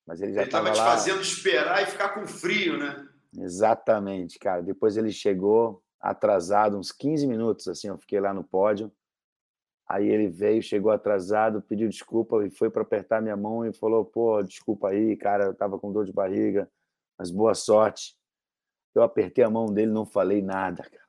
Mas 0.07 0.21
ele 0.21 0.33
já 0.33 0.43
estava 0.43 0.73
te 0.73 0.79
lá... 0.79 0.85
fazendo 0.85 1.21
esperar 1.21 1.83
e 1.83 1.87
ficar 1.87 2.11
com 2.11 2.27
frio, 2.27 2.77
né? 2.77 3.09
Exatamente, 3.39 4.39
cara. 4.39 4.63
Depois 4.63 4.97
ele 4.97 5.13
chegou 5.13 5.83
atrasado, 6.01 6.79
uns 6.79 6.93
15 6.93 7.27
minutos, 7.27 7.69
assim, 7.69 7.89
eu 7.89 7.99
fiquei 7.99 8.21
lá 8.21 8.35
no 8.35 8.45
pódio. 8.45 8.93
Aí 9.89 10.09
ele 10.09 10.29
veio, 10.29 10.61
chegou 10.61 10.91
atrasado, 10.91 11.63
pediu 11.63 11.89
desculpa 11.89 12.45
e 12.45 12.51
foi 12.51 12.69
para 12.69 12.83
apertar 12.83 13.23
minha 13.23 13.37
mão 13.37 13.65
e 13.65 13.73
falou: 13.73 14.05
pô, 14.05 14.43
desculpa 14.43 14.89
aí, 14.89 15.17
cara, 15.17 15.45
eu 15.45 15.55
tava 15.55 15.79
com 15.79 15.93
dor 15.93 16.05
de 16.05 16.13
barriga, 16.13 16.69
mas 17.19 17.31
boa 17.31 17.55
sorte. 17.55 18.17
Eu 18.95 19.03
apertei 19.03 19.45
a 19.45 19.51
mão 19.51 19.67
dele, 19.67 19.93
não 19.93 20.07
falei 20.07 20.41
nada, 20.41 20.83
cara. 20.83 21.07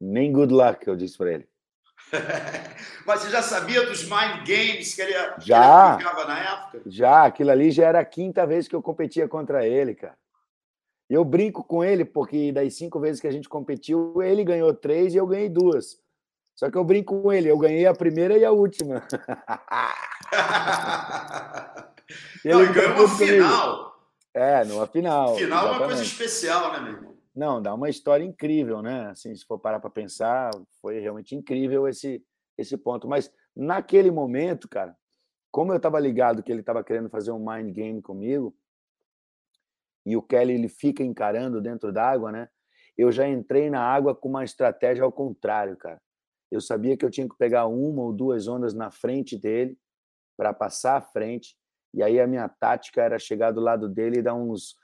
Nem 0.00 0.32
good 0.32 0.52
luck, 0.52 0.86
eu 0.86 0.94
disse 0.94 1.16
para 1.16 1.32
ele. 1.32 1.48
Mas 3.06 3.22
você 3.22 3.30
já 3.30 3.42
sabia 3.42 3.86
dos 3.86 4.02
mind 4.02 4.46
games 4.46 4.94
que 4.94 5.00
ele, 5.00 5.14
já, 5.38 5.96
que 5.96 6.04
ele 6.04 6.24
na 6.24 6.38
época? 6.38 6.82
Já, 6.86 7.24
aquilo 7.24 7.50
ali 7.50 7.70
já 7.70 7.86
era 7.86 8.00
a 8.00 8.04
quinta 8.04 8.46
vez 8.46 8.68
que 8.68 8.76
eu 8.76 8.82
competia 8.82 9.26
contra 9.26 9.66
ele, 9.66 9.94
cara. 9.94 10.14
E 11.08 11.14
eu 11.14 11.24
brinco 11.24 11.64
com 11.64 11.82
ele, 11.82 12.04
porque 12.04 12.52
das 12.52 12.74
cinco 12.74 13.00
vezes 13.00 13.18
que 13.20 13.26
a 13.26 13.32
gente 13.32 13.48
competiu, 13.48 14.22
ele 14.22 14.44
ganhou 14.44 14.74
três 14.74 15.14
e 15.14 15.16
eu 15.16 15.26
ganhei 15.26 15.48
duas. 15.48 15.98
Só 16.54 16.70
que 16.70 16.76
eu 16.76 16.84
brinco 16.84 17.22
com 17.22 17.32
ele, 17.32 17.50
eu 17.50 17.58
ganhei 17.58 17.86
a 17.86 17.94
primeira 17.94 18.36
e 18.36 18.44
a 18.44 18.50
última. 18.50 19.02
ele 22.44 22.66
Não, 22.66 22.72
ganhou 22.72 23.06
uma 23.06 23.16
final. 23.16 23.95
É, 24.36 24.62
numa 24.66 24.86
final. 24.86 25.34
Final 25.34 25.38
exatamente. 25.38 25.66
é 25.66 25.78
uma 25.78 25.86
coisa 25.86 26.02
especial, 26.02 26.72
né, 26.72 26.80
meu 26.80 26.92
irmão? 26.92 27.16
Não, 27.34 27.62
dá 27.62 27.72
uma 27.72 27.88
história 27.88 28.22
incrível, 28.22 28.82
né? 28.82 29.06
Assim, 29.08 29.34
se 29.34 29.46
for 29.46 29.58
parar 29.58 29.80
para 29.80 29.88
pensar, 29.88 30.50
foi 30.82 31.00
realmente 31.00 31.34
incrível 31.34 31.88
esse, 31.88 32.22
esse 32.58 32.76
ponto. 32.76 33.08
Mas 33.08 33.32
naquele 33.56 34.10
momento, 34.10 34.68
cara, 34.68 34.94
como 35.50 35.72
eu 35.72 35.78
estava 35.78 35.98
ligado 35.98 36.42
que 36.42 36.52
ele 36.52 36.60
estava 36.60 36.84
querendo 36.84 37.08
fazer 37.08 37.32
um 37.32 37.38
mind 37.38 37.74
game 37.74 38.02
comigo, 38.02 38.54
e 40.04 40.14
o 40.18 40.22
Kelly 40.22 40.52
ele 40.52 40.68
fica 40.68 41.02
encarando 41.02 41.60
dentro 41.62 41.90
d'água, 41.90 42.30
né? 42.30 42.50
Eu 42.96 43.10
já 43.10 43.26
entrei 43.26 43.70
na 43.70 43.80
água 43.80 44.14
com 44.14 44.28
uma 44.28 44.44
estratégia 44.44 45.02
ao 45.02 45.10
contrário, 45.10 45.78
cara. 45.78 46.00
Eu 46.50 46.60
sabia 46.60 46.94
que 46.94 47.04
eu 47.06 47.10
tinha 47.10 47.26
que 47.26 47.36
pegar 47.38 47.66
uma 47.66 48.02
ou 48.02 48.12
duas 48.12 48.46
ondas 48.48 48.74
na 48.74 48.90
frente 48.90 49.36
dele 49.36 49.78
para 50.36 50.52
passar 50.52 50.96
à 50.96 51.00
frente. 51.00 51.56
E 51.96 52.02
aí 52.02 52.20
a 52.20 52.26
minha 52.26 52.46
tática 52.46 53.02
era 53.02 53.18
chegar 53.18 53.52
do 53.52 53.60
lado 53.60 53.88
dele 53.88 54.18
e 54.18 54.22
dar 54.22 54.34
uns 54.34 54.76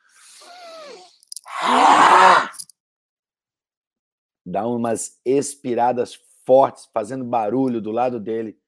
dar 4.45 4.67
umas 4.67 5.21
expiradas 5.25 6.19
fortes, 6.45 6.89
fazendo 6.93 7.23
barulho 7.23 7.83
do 7.83 7.93
lado 7.93 8.19
dele. 8.19 8.59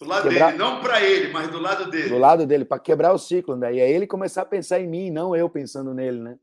Do 0.00 0.08
lado 0.08 0.28
quebrar... 0.28 0.46
dele, 0.46 0.58
não 0.58 0.80
para 0.80 1.00
ele, 1.00 1.32
mas 1.32 1.48
do 1.48 1.60
lado 1.60 1.90
dele. 1.90 2.08
Do 2.08 2.18
lado 2.18 2.44
dele, 2.44 2.64
para 2.64 2.80
quebrar 2.80 3.12
o 3.12 3.18
ciclo, 3.18 3.56
né? 3.56 3.72
E 3.72 3.80
aí 3.80 3.92
ele 3.92 4.06
começar 4.06 4.42
a 4.42 4.46
pensar 4.46 4.80
em 4.80 4.88
mim, 4.88 5.08
não 5.08 5.34
eu 5.34 5.48
pensando 5.48 5.94
nele, 5.94 6.20
né? 6.20 6.38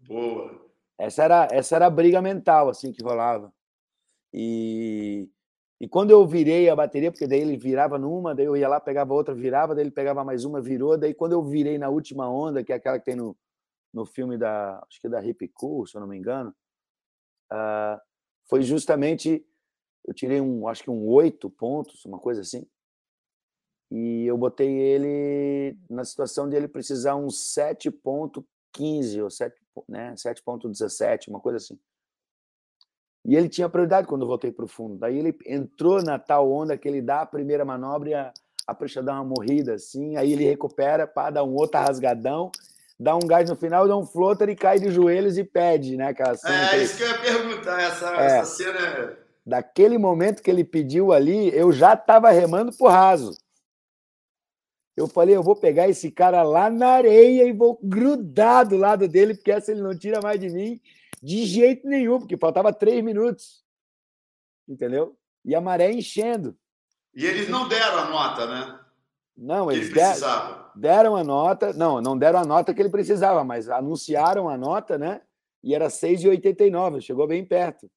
Boa. 0.00 0.58
Essa 0.98 1.24
era, 1.24 1.48
essa 1.52 1.76
era 1.76 1.86
a 1.86 1.90
briga 1.90 2.22
mental, 2.22 2.70
assim, 2.70 2.92
que 2.92 3.04
rolava. 3.04 3.52
E, 4.32 5.28
e 5.84 5.88
quando 5.88 6.10
eu 6.10 6.26
virei 6.26 6.70
a 6.70 6.74
bateria, 6.74 7.12
porque 7.12 7.26
daí 7.26 7.42
ele 7.42 7.58
virava 7.58 7.98
numa, 7.98 8.34
daí 8.34 8.46
eu 8.46 8.56
ia 8.56 8.66
lá, 8.66 8.80
pegava 8.80 9.12
outra, 9.12 9.34
virava, 9.34 9.74
daí 9.74 9.84
ele 9.84 9.90
pegava 9.90 10.24
mais 10.24 10.46
uma, 10.46 10.58
virou, 10.58 10.96
daí 10.96 11.12
quando 11.12 11.32
eu 11.32 11.44
virei 11.44 11.76
na 11.76 11.90
última 11.90 12.26
onda, 12.26 12.64
que 12.64 12.72
é 12.72 12.76
aquela 12.76 12.98
que 12.98 13.04
tem 13.04 13.14
no, 13.14 13.36
no 13.92 14.06
filme 14.06 14.38
da, 14.38 14.82
acho 14.88 14.98
que 14.98 15.10
da 15.10 15.22
Hip 15.22 15.46
Cool, 15.48 15.86
se 15.86 15.94
eu 15.94 16.00
não 16.00 16.08
me 16.08 16.16
engano, 16.16 16.54
uh, 17.52 18.00
foi 18.48 18.62
justamente, 18.62 19.46
eu 20.06 20.14
tirei 20.14 20.40
um, 20.40 20.66
acho 20.68 20.84
que 20.84 20.90
um 20.90 21.06
oito 21.06 21.50
pontos, 21.50 22.02
uma 22.06 22.18
coisa 22.18 22.40
assim, 22.40 22.66
e 23.90 24.24
eu 24.24 24.38
botei 24.38 24.74
ele 24.74 25.76
na 25.90 26.02
situação 26.02 26.48
de 26.48 26.56
ele 26.56 26.66
precisar 26.66 27.14
um 27.14 27.26
7.15 27.26 29.22
ou 29.22 29.28
7, 29.28 29.54
né, 29.86 30.14
7.17, 30.14 31.28
uma 31.28 31.40
coisa 31.40 31.58
assim. 31.58 31.78
E 33.24 33.36
ele 33.36 33.48
tinha 33.48 33.68
prioridade 33.68 34.06
quando 34.06 34.22
eu 34.22 34.28
voltei 34.28 34.52
para 34.52 34.64
o 34.64 34.68
fundo. 34.68 34.96
Daí 34.96 35.18
ele 35.18 35.36
entrou 35.46 36.02
na 36.02 36.18
tal 36.18 36.50
onda 36.50 36.76
que 36.76 36.86
ele 36.86 37.00
dá 37.00 37.22
a 37.22 37.26
primeira 37.26 37.64
manobra 37.64 38.10
e 38.10 38.14
a, 38.14 38.32
a 38.66 38.74
prancha 38.74 39.02
dá 39.02 39.14
uma 39.14 39.24
morrida 39.24 39.74
assim, 39.74 40.16
aí 40.16 40.32
ele 40.32 40.44
recupera, 40.44 41.06
para 41.06 41.30
dar 41.30 41.44
um 41.44 41.54
outro 41.54 41.80
rasgadão, 41.80 42.50
dá 43.00 43.16
um 43.16 43.20
gás 43.20 43.48
no 43.48 43.56
final, 43.56 43.88
dá 43.88 43.96
um 43.96 44.04
floater 44.04 44.48
e 44.50 44.56
cai 44.56 44.78
de 44.78 44.90
joelhos 44.90 45.38
e 45.38 45.44
pede, 45.44 45.96
né? 45.96 46.08
Aquela 46.08 46.36
cena 46.36 46.74
é, 46.74 46.82
isso 46.82 46.96
que 46.96 47.02
eu 47.02 47.08
ia 47.08 47.18
perguntar, 47.18 47.80
essa, 47.80 48.14
é, 48.14 48.26
essa 48.26 48.44
cena. 48.44 48.78
É 48.78 49.24
daquele 49.44 49.98
momento 49.98 50.42
que 50.42 50.50
ele 50.50 50.64
pediu 50.64 51.12
ali, 51.12 51.54
eu 51.54 51.70
já 51.70 51.94
estava 51.94 52.30
remando 52.30 52.72
pro 52.72 52.86
raso. 52.86 53.36
Eu 54.96 55.08
falei, 55.08 55.36
eu 55.36 55.42
vou 55.42 55.56
pegar 55.56 55.88
esse 55.88 56.10
cara 56.10 56.42
lá 56.42 56.70
na 56.70 56.88
areia 56.88 57.44
e 57.44 57.52
vou 57.52 57.78
grudar 57.82 58.66
do 58.66 58.76
lado 58.76 59.08
dele, 59.08 59.34
porque 59.34 59.50
essa 59.50 59.72
ele 59.72 59.82
não 59.82 59.96
tira 59.96 60.20
mais 60.22 60.40
de 60.40 60.48
mim 60.48 60.80
de 61.24 61.46
jeito 61.46 61.88
nenhum, 61.88 62.18
porque 62.18 62.36
faltava 62.36 62.70
três 62.70 63.02
minutos. 63.02 63.64
Entendeu? 64.68 65.16
E 65.42 65.54
a 65.54 65.60
maré 65.60 65.90
enchendo. 65.90 66.54
E 67.14 67.24
eles 67.24 67.48
não 67.48 67.66
deram 67.66 67.98
a 67.98 68.10
nota, 68.10 68.46
né? 68.46 68.80
Não, 69.34 69.72
eles 69.72 69.90
deram, 69.90 70.66
deram 70.76 71.16
a 71.16 71.24
nota. 71.24 71.72
Não, 71.72 72.02
não 72.02 72.18
deram 72.18 72.40
a 72.40 72.44
nota 72.44 72.74
que 72.74 72.82
ele 72.82 72.90
precisava, 72.90 73.42
mas 73.42 73.70
anunciaram 73.70 74.50
a 74.50 74.58
nota, 74.58 74.98
né? 74.98 75.22
E 75.62 75.74
era 75.74 75.88
6,89, 75.88 77.00
chegou 77.00 77.26
bem 77.26 77.42
perto. 77.42 77.90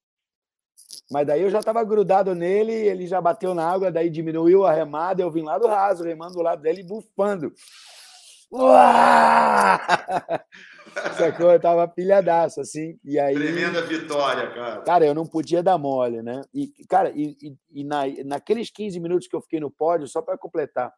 Mas 1.10 1.26
daí 1.26 1.42
eu 1.42 1.50
já 1.50 1.58
estava 1.58 1.84
grudado 1.84 2.34
nele, 2.34 2.72
ele 2.72 3.06
já 3.06 3.20
bateu 3.20 3.54
na 3.54 3.70
água, 3.70 3.92
daí 3.92 4.08
diminuiu 4.08 4.64
a 4.64 4.72
remada, 4.72 5.20
eu 5.20 5.30
vim 5.30 5.42
lá 5.42 5.58
do 5.58 5.66
raso, 5.66 6.02
remando 6.02 6.32
do 6.32 6.42
lado 6.42 6.62
dele 6.62 6.80
e 6.80 6.84
bufando. 6.84 7.52
Uau! 8.50 8.62
Sacou? 11.16 11.52
Eu 11.52 11.60
tava 11.60 11.86
pilhadaço, 11.88 12.60
assim. 12.60 12.98
E 13.04 13.18
aí, 13.18 13.34
Tremenda 13.34 13.82
vitória, 13.82 14.50
cara. 14.52 14.80
Cara, 14.82 15.06
eu 15.06 15.14
não 15.14 15.26
podia 15.26 15.62
dar 15.62 15.78
mole, 15.78 16.22
né? 16.22 16.42
E, 16.52 16.72
cara, 16.88 17.10
e, 17.14 17.36
e, 17.42 17.56
e 17.80 17.84
na, 17.84 18.02
naqueles 18.24 18.70
15 18.70 18.98
minutos 19.00 19.28
que 19.28 19.34
eu 19.34 19.40
fiquei 19.40 19.60
no 19.60 19.70
pódio, 19.70 20.06
só 20.06 20.22
para 20.22 20.38
completar, 20.38 20.92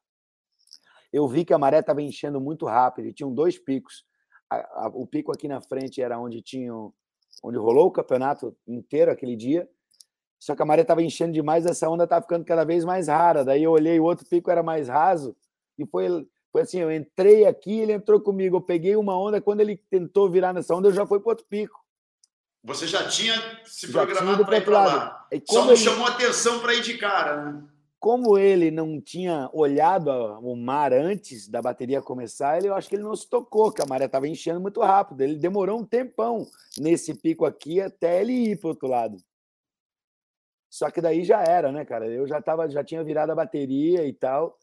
eu 1.13 1.27
vi 1.27 1.45
que 1.45 1.53
a 1.53 1.59
maré 1.59 1.81
estava 1.81 2.03
enchendo 2.03 2.41
muito 2.41 2.67
rápido, 2.67 3.09
e 3.09 3.13
tinham 3.13 3.33
dois 3.33 3.59
picos. 3.59 4.05
A, 4.49 4.85
a, 4.85 4.89
o 4.89 5.07
pico 5.07 5.33
aqui 5.33 5.49
na 5.49 5.61
frente 5.61 6.01
era 6.01 6.19
onde 6.19 6.43
tinham, 6.43 6.93
onde 7.43 7.59
rolou 7.59 7.87
o 7.87 7.93
campeonato 7.93 8.57
inteiro 8.67 9.11
aquele 9.11 9.37
dia. 9.37 9.69
Só 10.39 10.55
que 10.55 10.63
a 10.63 10.65
maré 10.65 10.83
estava 10.83 11.03
enchendo 11.03 11.33
demais, 11.33 11.67
essa 11.67 11.89
onda 11.89 12.05
estava 12.05 12.23
ficando 12.23 12.45
cada 12.45 12.65
vez 12.65 12.85
mais 12.85 13.09
rara. 13.09 13.45
Daí 13.45 13.63
eu 13.63 13.73
olhei, 13.73 14.01
o 14.01 14.05
outro 14.05 14.27
pico 14.27 14.51
era 14.51 14.63
mais 14.63 14.89
raso, 14.89 15.37
e 15.79 15.87
foi 15.87 16.27
foi 16.53 16.63
assim, 16.63 16.81
eu 16.81 16.93
entrei 16.93 17.47
aqui, 17.47 17.79
ele 17.79 17.93
entrou 17.93 18.21
comigo, 18.21 18.57
eu 18.57 18.61
peguei 18.61 18.97
uma 18.97 19.17
onda, 19.17 19.41
quando 19.41 19.61
ele 19.61 19.77
tentou 19.77 20.29
virar 20.29 20.53
nessa 20.53 20.75
onda, 20.75 20.89
eu 20.89 20.93
já 20.93 21.07
fui 21.07 21.21
para 21.21 21.31
outro 21.31 21.47
pico. 21.49 21.81
Você 22.63 22.87
já 22.87 23.09
tinha 23.09 23.35
se 23.65 23.91
já 23.91 24.05
programado 24.05 24.45
para 24.45 24.59
ir 24.59 24.65
para 24.65 24.85
lá. 24.85 25.29
Só 25.49 25.65
não 25.65 25.73
ele... 25.73 25.77
chamou 25.77 26.07
atenção 26.07 26.61
para 26.61 26.75
ir 26.75 26.83
de 26.83 26.99
cara, 26.99 27.45
né? 27.45 27.65
Como 27.99 28.39
ele 28.39 28.71
não 28.71 28.99
tinha 28.99 29.51
olhado 29.53 30.11
o 30.11 30.57
mar 30.57 30.93
antes 30.93 31.47
da 31.47 31.61
bateria 31.61 32.01
começar, 32.01 32.57
ele, 32.57 32.69
eu 32.69 32.75
acho 32.75 32.89
que 32.89 32.97
ele 32.97 33.03
não 33.03 33.15
se 33.15 33.29
tocou, 33.29 33.71
que 33.71 33.83
a 33.83 33.87
maré 33.87 34.07
estava 34.07 34.27
enchendo 34.27 34.59
muito 34.59 34.81
rápido. 34.81 35.21
Ele 35.21 35.37
demorou 35.37 35.79
um 35.79 35.85
tempão 35.85 36.47
nesse 36.79 37.15
pico 37.15 37.45
aqui 37.45 37.79
até 37.79 38.23
ele 38.23 38.33
ir 38.33 38.59
para 38.59 38.69
o 38.69 38.71
outro 38.71 38.89
lado. 38.89 39.19
Só 40.71 40.91
que 40.91 41.01
daí 41.01 41.25
já 41.25 41.43
era, 41.43 41.71
né, 41.71 41.85
cara? 41.85 42.07
Eu 42.07 42.27
já 42.27 42.41
tava, 42.41 42.71
já 42.71 42.83
tinha 42.83 43.05
virado 43.05 43.33
a 43.33 43.35
bateria 43.35 44.07
e 44.07 44.15
tal. 44.15 44.59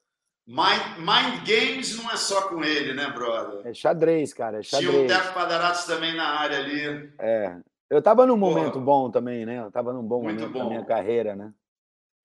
Mind, 0.48 1.00
mind 1.00 1.46
Games 1.46 1.98
não 1.98 2.10
é 2.10 2.16
só 2.16 2.48
com 2.48 2.64
ele, 2.64 2.94
né, 2.94 3.12
brother? 3.12 3.68
É 3.68 3.74
xadrez, 3.74 4.34
cara. 4.34 4.60
É 4.60 4.64
xadrez. 4.64 4.92
Tinha 4.92 5.04
o 5.04 5.08
Teco 5.08 5.34
Padaratos 5.34 5.84
também 5.84 6.16
na 6.16 6.26
área 6.40 6.60
ali. 6.60 7.12
É. 7.20 7.58
Eu 7.90 8.02
tava 8.02 8.26
num 8.26 8.38
momento 8.38 8.74
Porra. 8.74 8.86
bom 8.86 9.12
também, 9.12 9.46
né? 9.46 9.60
Eu 9.60 9.72
tava 9.72 9.92
num 9.92 10.04
bom 10.04 10.24
Muito 10.24 10.40
momento 10.40 10.54
bom. 10.54 10.60
da 10.60 10.70
minha 10.70 10.86
carreira, 10.86 11.36
né? 11.36 11.54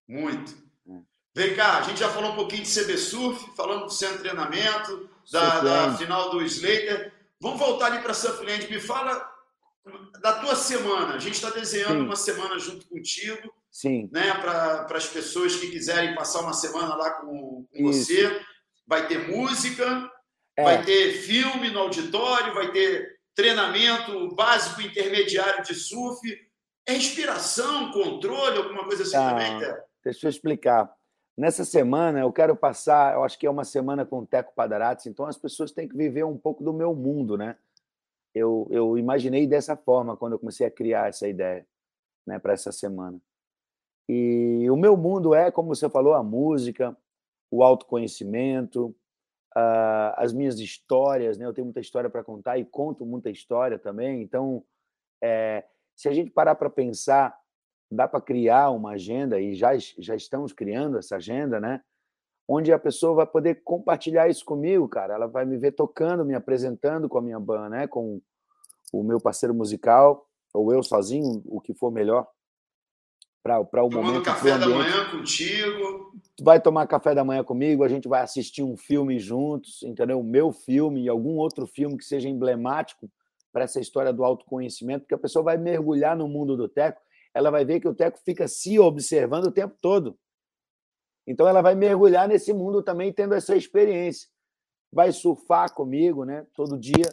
Muito. 0.08 0.54
É. 0.88 0.92
Vem 1.34 1.56
cá, 1.56 1.78
a 1.78 1.82
gente 1.82 1.98
já 1.98 2.08
falou 2.08 2.30
um 2.32 2.36
pouquinho 2.36 2.62
de 2.62 2.72
CB 2.72 2.96
Surf, 2.96 3.56
falando 3.56 3.86
do 3.86 3.90
centro 3.90 4.18
de 4.18 4.22
treinamento, 4.22 5.10
da, 5.32 5.60
da 5.60 5.94
final 5.96 6.30
do 6.30 6.42
Slater. 6.42 7.12
Vamos 7.40 7.58
voltar 7.58 7.86
ali 7.86 8.02
para 8.02 8.14
Surfland. 8.14 8.70
Me 8.70 8.78
fala 8.78 9.28
da 10.20 10.34
tua 10.34 10.54
semana. 10.54 11.14
A 11.14 11.18
gente 11.18 11.34
está 11.34 11.50
desenhando 11.50 11.98
Sim. 11.98 12.04
uma 12.06 12.16
semana 12.16 12.56
junto 12.58 12.86
contigo. 12.86 13.52
Sim. 13.72 14.10
Né, 14.12 14.34
para 14.34 14.86
as 14.90 15.08
pessoas 15.08 15.56
que 15.56 15.70
quiserem 15.70 16.14
passar 16.14 16.40
uma 16.40 16.52
semana 16.52 16.94
lá 16.94 17.10
com, 17.12 17.66
com 17.74 17.82
você. 17.82 18.38
Vai 18.86 19.08
ter 19.08 19.26
música, 19.28 20.10
é. 20.54 20.62
vai 20.62 20.84
ter 20.84 21.12
filme 21.12 21.70
no 21.70 21.80
auditório, 21.80 22.52
vai 22.52 22.70
ter 22.70 23.18
treinamento 23.34 24.34
básico 24.34 24.82
intermediário 24.82 25.64
de 25.64 25.74
surf. 25.74 26.20
É 26.86 26.94
inspiração, 26.94 27.90
controle, 27.92 28.58
alguma 28.58 28.84
coisa 28.84 29.04
assim 29.04 29.16
ah, 29.16 29.30
também, 29.30 29.58
Té? 29.58 29.84
Deixa 30.04 30.26
eu 30.26 30.30
explicar. 30.30 30.92
Nessa 31.38 31.64
semana 31.64 32.20
eu 32.20 32.30
quero 32.30 32.54
passar, 32.54 33.14
eu 33.14 33.24
acho 33.24 33.38
que 33.38 33.46
é 33.46 33.50
uma 33.50 33.64
semana 33.64 34.04
com 34.04 34.18
o 34.18 34.26
Teco 34.26 34.52
Padarates, 34.54 35.06
então 35.06 35.24
as 35.24 35.38
pessoas 35.38 35.72
têm 35.72 35.88
que 35.88 35.96
viver 35.96 36.24
um 36.24 36.36
pouco 36.36 36.62
do 36.62 36.74
meu 36.74 36.94
mundo, 36.94 37.38
né? 37.38 37.56
Eu, 38.34 38.68
eu 38.70 38.98
imaginei 38.98 39.46
dessa 39.46 39.76
forma 39.76 40.16
quando 40.16 40.34
eu 40.34 40.38
comecei 40.38 40.66
a 40.66 40.70
criar 40.70 41.08
essa 41.08 41.26
ideia, 41.26 41.66
né, 42.26 42.38
para 42.38 42.52
essa 42.52 42.70
semana. 42.70 43.18
E 44.08 44.68
o 44.70 44.76
meu 44.76 44.96
mundo 44.96 45.34
é, 45.34 45.50
como 45.50 45.74
você 45.74 45.88
falou, 45.88 46.14
a 46.14 46.22
música, 46.22 46.96
o 47.50 47.62
autoconhecimento, 47.62 48.94
as 50.16 50.32
minhas 50.32 50.58
histórias, 50.58 51.36
né? 51.36 51.46
Eu 51.46 51.52
tenho 51.52 51.66
muita 51.66 51.80
história 51.80 52.08
para 52.08 52.24
contar 52.24 52.58
e 52.58 52.64
conto 52.64 53.04
muita 53.04 53.30
história 53.30 53.78
também. 53.78 54.22
Então, 54.22 54.64
é, 55.22 55.64
se 55.94 56.08
a 56.08 56.12
gente 56.12 56.30
parar 56.30 56.54
para 56.54 56.70
pensar, 56.70 57.38
dá 57.90 58.08
para 58.08 58.20
criar 58.20 58.70
uma 58.70 58.92
agenda 58.92 59.38
e 59.40 59.54
já 59.54 59.76
já 59.98 60.14
estamos 60.16 60.52
criando 60.52 60.98
essa 60.98 61.16
agenda, 61.16 61.60
né? 61.60 61.82
Onde 62.48 62.72
a 62.72 62.78
pessoa 62.78 63.14
vai 63.14 63.26
poder 63.26 63.62
compartilhar 63.62 64.28
isso 64.28 64.44
comigo, 64.44 64.88
cara. 64.88 65.14
Ela 65.14 65.26
vai 65.26 65.44
me 65.44 65.56
ver 65.58 65.72
tocando, 65.72 66.24
me 66.24 66.34
apresentando 66.34 67.08
com 67.08 67.18
a 67.18 67.22
minha 67.22 67.38
banda, 67.38 67.68
né? 67.68 67.86
Com 67.86 68.20
o 68.92 69.02
meu 69.02 69.20
parceiro 69.20 69.54
musical 69.54 70.26
ou 70.52 70.72
eu 70.72 70.82
sozinho, 70.82 71.42
o 71.46 71.60
que 71.60 71.72
for 71.72 71.90
melhor 71.90 72.26
para 73.42 73.60
o 73.60 73.66
Tomando 73.66 73.94
momento. 73.94 74.24
café 74.24 74.56
da 74.56 74.68
manhã 74.68 75.10
contigo. 75.10 76.12
Vai 76.40 76.60
tomar 76.60 76.86
café 76.86 77.14
da 77.14 77.24
manhã 77.24 77.42
comigo, 77.42 77.82
a 77.82 77.88
gente 77.88 78.06
vai 78.06 78.22
assistir 78.22 78.62
um 78.62 78.76
filme 78.76 79.18
juntos, 79.18 79.82
entendeu? 79.82 80.20
O 80.20 80.24
meu 80.24 80.52
filme 80.52 81.04
e 81.04 81.08
algum 81.08 81.36
outro 81.36 81.66
filme 81.66 81.96
que 81.96 82.04
seja 82.04 82.28
emblemático 82.28 83.10
para 83.52 83.64
essa 83.64 83.80
história 83.80 84.12
do 84.12 84.24
autoconhecimento, 84.24 85.00
porque 85.00 85.14
a 85.14 85.18
pessoa 85.18 85.42
vai 85.42 85.58
mergulhar 85.58 86.16
no 86.16 86.28
mundo 86.28 86.56
do 86.56 86.68
Teco, 86.68 87.00
ela 87.34 87.50
vai 87.50 87.64
ver 87.64 87.80
que 87.80 87.88
o 87.88 87.94
Teco 87.94 88.18
fica 88.24 88.46
se 88.46 88.78
observando 88.78 89.46
o 89.46 89.52
tempo 89.52 89.76
todo. 89.80 90.16
Então 91.26 91.46
ela 91.46 91.60
vai 91.60 91.74
mergulhar 91.74 92.28
nesse 92.28 92.52
mundo 92.52 92.82
também 92.82 93.12
tendo 93.12 93.34
essa 93.34 93.56
experiência. 93.56 94.28
Vai 94.92 95.12
surfar 95.12 95.72
comigo, 95.72 96.24
né? 96.24 96.46
Todo 96.54 96.78
dia, 96.78 97.08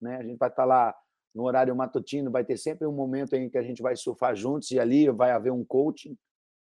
né? 0.00 0.16
A 0.16 0.22
gente 0.22 0.38
vai 0.38 0.48
estar 0.48 0.64
lá 0.64 0.94
no 1.34 1.44
horário 1.44 1.74
matutino, 1.74 2.30
vai 2.30 2.44
ter 2.44 2.56
sempre 2.56 2.86
um 2.86 2.92
momento 2.92 3.34
em 3.34 3.48
que 3.48 3.58
a 3.58 3.62
gente 3.62 3.82
vai 3.82 3.96
surfar 3.96 4.34
juntos 4.34 4.70
e 4.70 4.78
ali 4.78 5.10
vai 5.10 5.30
haver 5.30 5.52
um 5.52 5.64
coaching, 5.64 6.16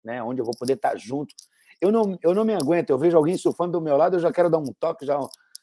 né? 0.04 0.22
Onde 0.22 0.42
eu 0.42 0.46
vou 0.46 0.56
poder 0.58 0.74
estar 0.74 0.98
junto. 0.98 1.34
Eu 1.82 1.92
não, 1.92 2.18
eu 2.22 2.36
não 2.36 2.44
me 2.44 2.54
aguento. 2.54 2.90
Eu 2.90 2.98
vejo 2.98 3.16
alguém 3.16 3.38
surfando 3.38 3.74
do 3.74 3.82
meu 3.82 3.96
lado, 3.96 4.18
eu 4.18 4.20
já 4.20 4.32
quero 4.32 4.50
dar 4.50 4.58
um 4.58 4.74
toque, 4.80 5.06
já 5.06 5.18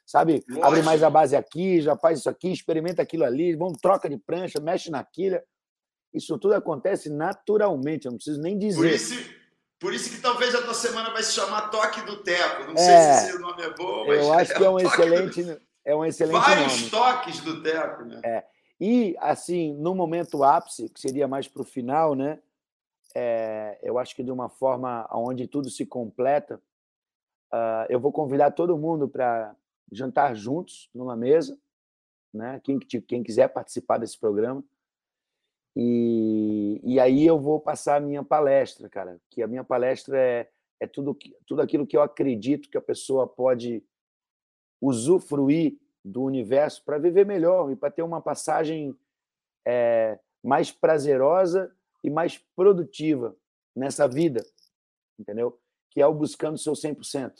sabe? 0.06 0.44
Lógico. 0.48 0.66
Abre 0.66 0.82
mais 0.82 1.02
a 1.02 1.11
base 1.11 1.35
aqui, 1.35 1.80
já 1.80 1.96
faz 1.96 2.20
isso 2.20 2.30
aqui, 2.30 2.52
experimenta 2.52 3.02
aquilo 3.02 3.24
ali, 3.24 3.56
vamos 3.56 3.78
troca 3.78 4.09
de 4.09 4.16
prancha, 4.16 4.61
mexe 4.61 4.90
na 4.90 5.04
quilha. 5.04 5.42
Isso 6.14 6.38
tudo 6.38 6.54
acontece 6.54 7.11
naturalmente, 7.11 8.06
eu 8.06 8.12
não 8.12 8.16
preciso 8.16 8.40
nem 8.40 8.56
dizer. 8.56 8.78
Por 8.78 8.87
isso, 8.87 9.30
por 9.78 9.92
isso 9.92 10.11
que 10.11 10.20
talvez 10.22 10.54
a 10.54 10.62
tua 10.62 10.72
semana 10.72 11.11
vai 11.11 11.22
se 11.22 11.32
chamar 11.32 11.68
Toque 11.68 12.00
do 12.02 12.22
Teco. 12.22 12.64
Não 12.64 12.74
é, 12.74 12.76
sei 12.76 12.96
se 12.96 13.28
esse 13.28 13.38
nome 13.38 13.62
é 13.62 13.74
bom, 13.74 14.06
mas 14.06 14.24
eu 14.24 14.32
acho 14.32 14.54
que 14.56 14.64
é 14.64 14.70
um 14.70 14.78
excelente, 14.78 15.42
do... 15.42 15.61
é 15.85 15.96
um 15.96 16.04
excelente 16.04 16.40
Vários 16.40 16.78
nome. 16.78 16.90
toques 16.90 17.40
do 17.40 17.62
Teco, 17.62 18.04
né? 18.04 18.20
É. 18.24 18.44
E 18.80 19.16
assim, 19.18 19.74
no 19.74 19.94
momento 19.94 20.44
ápice, 20.44 20.88
que 20.88 21.00
seria 21.00 21.26
mais 21.26 21.48
para 21.48 21.62
o 21.62 21.64
final, 21.64 22.14
né? 22.14 22.38
É, 23.14 23.78
eu 23.82 23.98
acho 23.98 24.14
que 24.14 24.22
de 24.22 24.30
uma 24.30 24.48
forma 24.48 25.08
onde 25.10 25.46
tudo 25.46 25.70
se 25.70 25.86
completa, 25.86 26.60
uh, 27.52 27.86
eu 27.88 27.98
vou 27.98 28.12
convidar 28.12 28.50
todo 28.50 28.76
mundo 28.76 29.08
para 29.08 29.56
jantar 29.90 30.34
juntos 30.34 30.90
numa 30.94 31.16
mesa, 31.16 31.58
né? 32.32 32.60
Quem, 32.62 32.78
quem 32.78 33.22
quiser 33.22 33.48
participar 33.48 33.98
desse 33.98 34.18
programa. 34.18 34.62
E, 35.74 36.80
e 36.84 37.00
aí 37.00 37.26
eu 37.26 37.38
vou 37.38 37.60
passar 37.60 37.96
a 37.96 38.00
minha 38.00 38.22
palestra, 38.22 38.88
cara, 38.88 39.20
que 39.30 39.42
a 39.42 39.46
minha 39.46 39.64
palestra 39.64 40.18
é, 40.18 40.48
é 40.80 40.86
tudo, 40.86 41.16
tudo 41.46 41.62
aquilo 41.62 41.86
que 41.86 41.96
eu 41.96 42.02
acredito 42.02 42.68
que 42.68 42.78
a 42.78 42.82
pessoa 42.82 43.26
pode 43.26 43.82
usufruir 44.80 45.78
do 46.07 46.23
universo 46.23 46.85
para 46.85 46.99
viver 46.99 47.27
melhor 47.27 47.71
e 47.71 47.77
para 47.77 47.90
ter 47.90 48.03
uma 48.03 48.21
passagem 48.21 48.97
é, 49.66 50.19
mais 50.42 50.71
prazerosa 50.71 51.75
e 52.03 52.09
mais 52.09 52.38
produtiva 52.55 53.37
nessa 53.75 54.07
vida, 54.07 54.47
entendeu? 55.19 55.59
Que 55.90 56.01
é 56.01 56.07
o 56.07 56.14
buscando 56.14 56.55
o 56.55 56.59
seu 56.59 56.75
100%. 56.75 57.33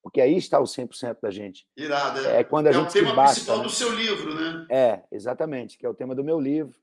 Porque 0.00 0.20
aí 0.20 0.36
está 0.36 0.60
o 0.60 0.64
100% 0.64 1.18
da 1.20 1.30
gente. 1.32 1.66
Irado, 1.76 2.20
é. 2.20 2.40
é 2.40 2.44
quando 2.44 2.68
a 2.68 2.70
é 2.70 2.72
gente 2.74 2.90
o 2.90 2.92
tema 2.92 3.14
basta, 3.14 3.34
principal 3.34 3.58
né? 3.58 3.64
do 3.64 3.70
seu 3.70 3.92
livro, 3.92 4.34
né? 4.34 4.66
É, 4.70 5.02
exatamente, 5.10 5.76
que 5.76 5.84
é 5.84 5.88
o 5.88 5.94
tema 5.94 6.14
do 6.14 6.22
meu 6.22 6.38
livro. 6.38 6.78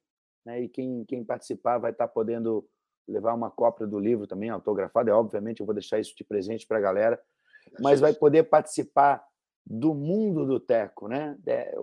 Né? 0.46 0.64
E 0.64 0.68
quem, 0.68 1.06
quem 1.06 1.24
participar 1.24 1.78
vai 1.78 1.92
estar 1.92 2.10
podendo 2.10 2.68
levar 3.08 3.34
uma 3.34 3.50
cópia 3.50 3.88
do 3.88 3.98
livro 3.98 4.28
também, 4.28 4.50
autografado. 4.50 5.10
É, 5.10 5.14
obviamente, 5.14 5.62
eu 5.62 5.66
vou 5.66 5.74
deixar 5.74 6.00
isso 6.00 6.14
de 6.18 6.26
presente 6.26 6.68
para 6.68 6.78
a 6.78 6.82
galera. 6.82 7.22
Mas 7.80 8.02
vai 8.02 8.14
poder 8.14 8.44
participar 8.44 9.26
do 9.66 9.94
mundo 9.94 10.46
do 10.46 10.60
Teco, 10.60 11.08
né? 11.08 11.38
É, 11.48 11.76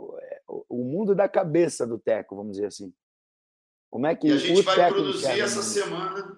o 0.46 0.84
mundo 0.84 1.14
da 1.14 1.28
cabeça 1.28 1.86
do 1.86 1.98
Teco, 1.98 2.36
vamos 2.36 2.52
dizer 2.52 2.66
assim. 2.66 2.92
Como 3.90 4.06
é 4.06 4.14
que 4.14 4.28
e 4.28 4.32
a 4.32 4.36
gente 4.36 4.62
vai 4.62 4.88
produzir 4.88 5.40
essa 5.40 5.62
semana? 5.62 6.36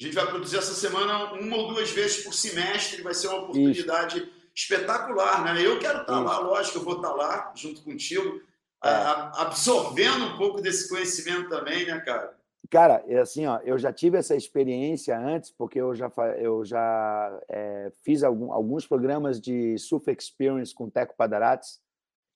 A 0.00 0.02
gente 0.02 0.14
vai 0.14 0.26
produzir 0.26 0.56
essa 0.56 0.74
semana 0.74 1.32
uma 1.34 1.56
ou 1.56 1.74
duas 1.74 1.90
vezes 1.90 2.24
por 2.24 2.32
semestre. 2.32 3.02
Vai 3.02 3.14
ser 3.14 3.28
uma 3.28 3.42
oportunidade 3.42 4.18
Isso. 4.18 4.30
espetacular, 4.54 5.44
né? 5.44 5.64
Eu 5.64 5.78
quero 5.78 6.00
estar 6.00 6.14
Isso. 6.14 6.24
lá, 6.24 6.38
lógico, 6.38 6.78
eu 6.78 6.82
vou 6.82 6.96
estar 6.96 7.12
lá 7.12 7.52
junto 7.54 7.82
contigo, 7.82 8.40
é. 8.82 8.90
absorvendo 9.36 10.24
um 10.24 10.36
pouco 10.36 10.60
desse 10.60 10.88
conhecimento 10.88 11.48
também, 11.48 11.86
né, 11.86 12.00
cara? 12.00 12.34
Cara, 12.70 13.04
é 13.06 13.18
assim, 13.18 13.46
ó, 13.46 13.58
eu 13.58 13.78
já 13.78 13.92
tive 13.92 14.16
essa 14.16 14.34
experiência 14.34 15.18
antes, 15.18 15.50
porque 15.50 15.80
eu 15.80 15.94
já, 15.94 16.10
eu 16.38 16.64
já 16.64 17.40
é, 17.48 17.92
fiz 18.02 18.22
algum, 18.22 18.52
alguns 18.52 18.86
programas 18.86 19.40
de 19.40 19.76
surf 19.78 20.10
experience 20.10 20.74
com 20.74 20.88
Teco 20.88 21.14
Padarates. 21.16 21.80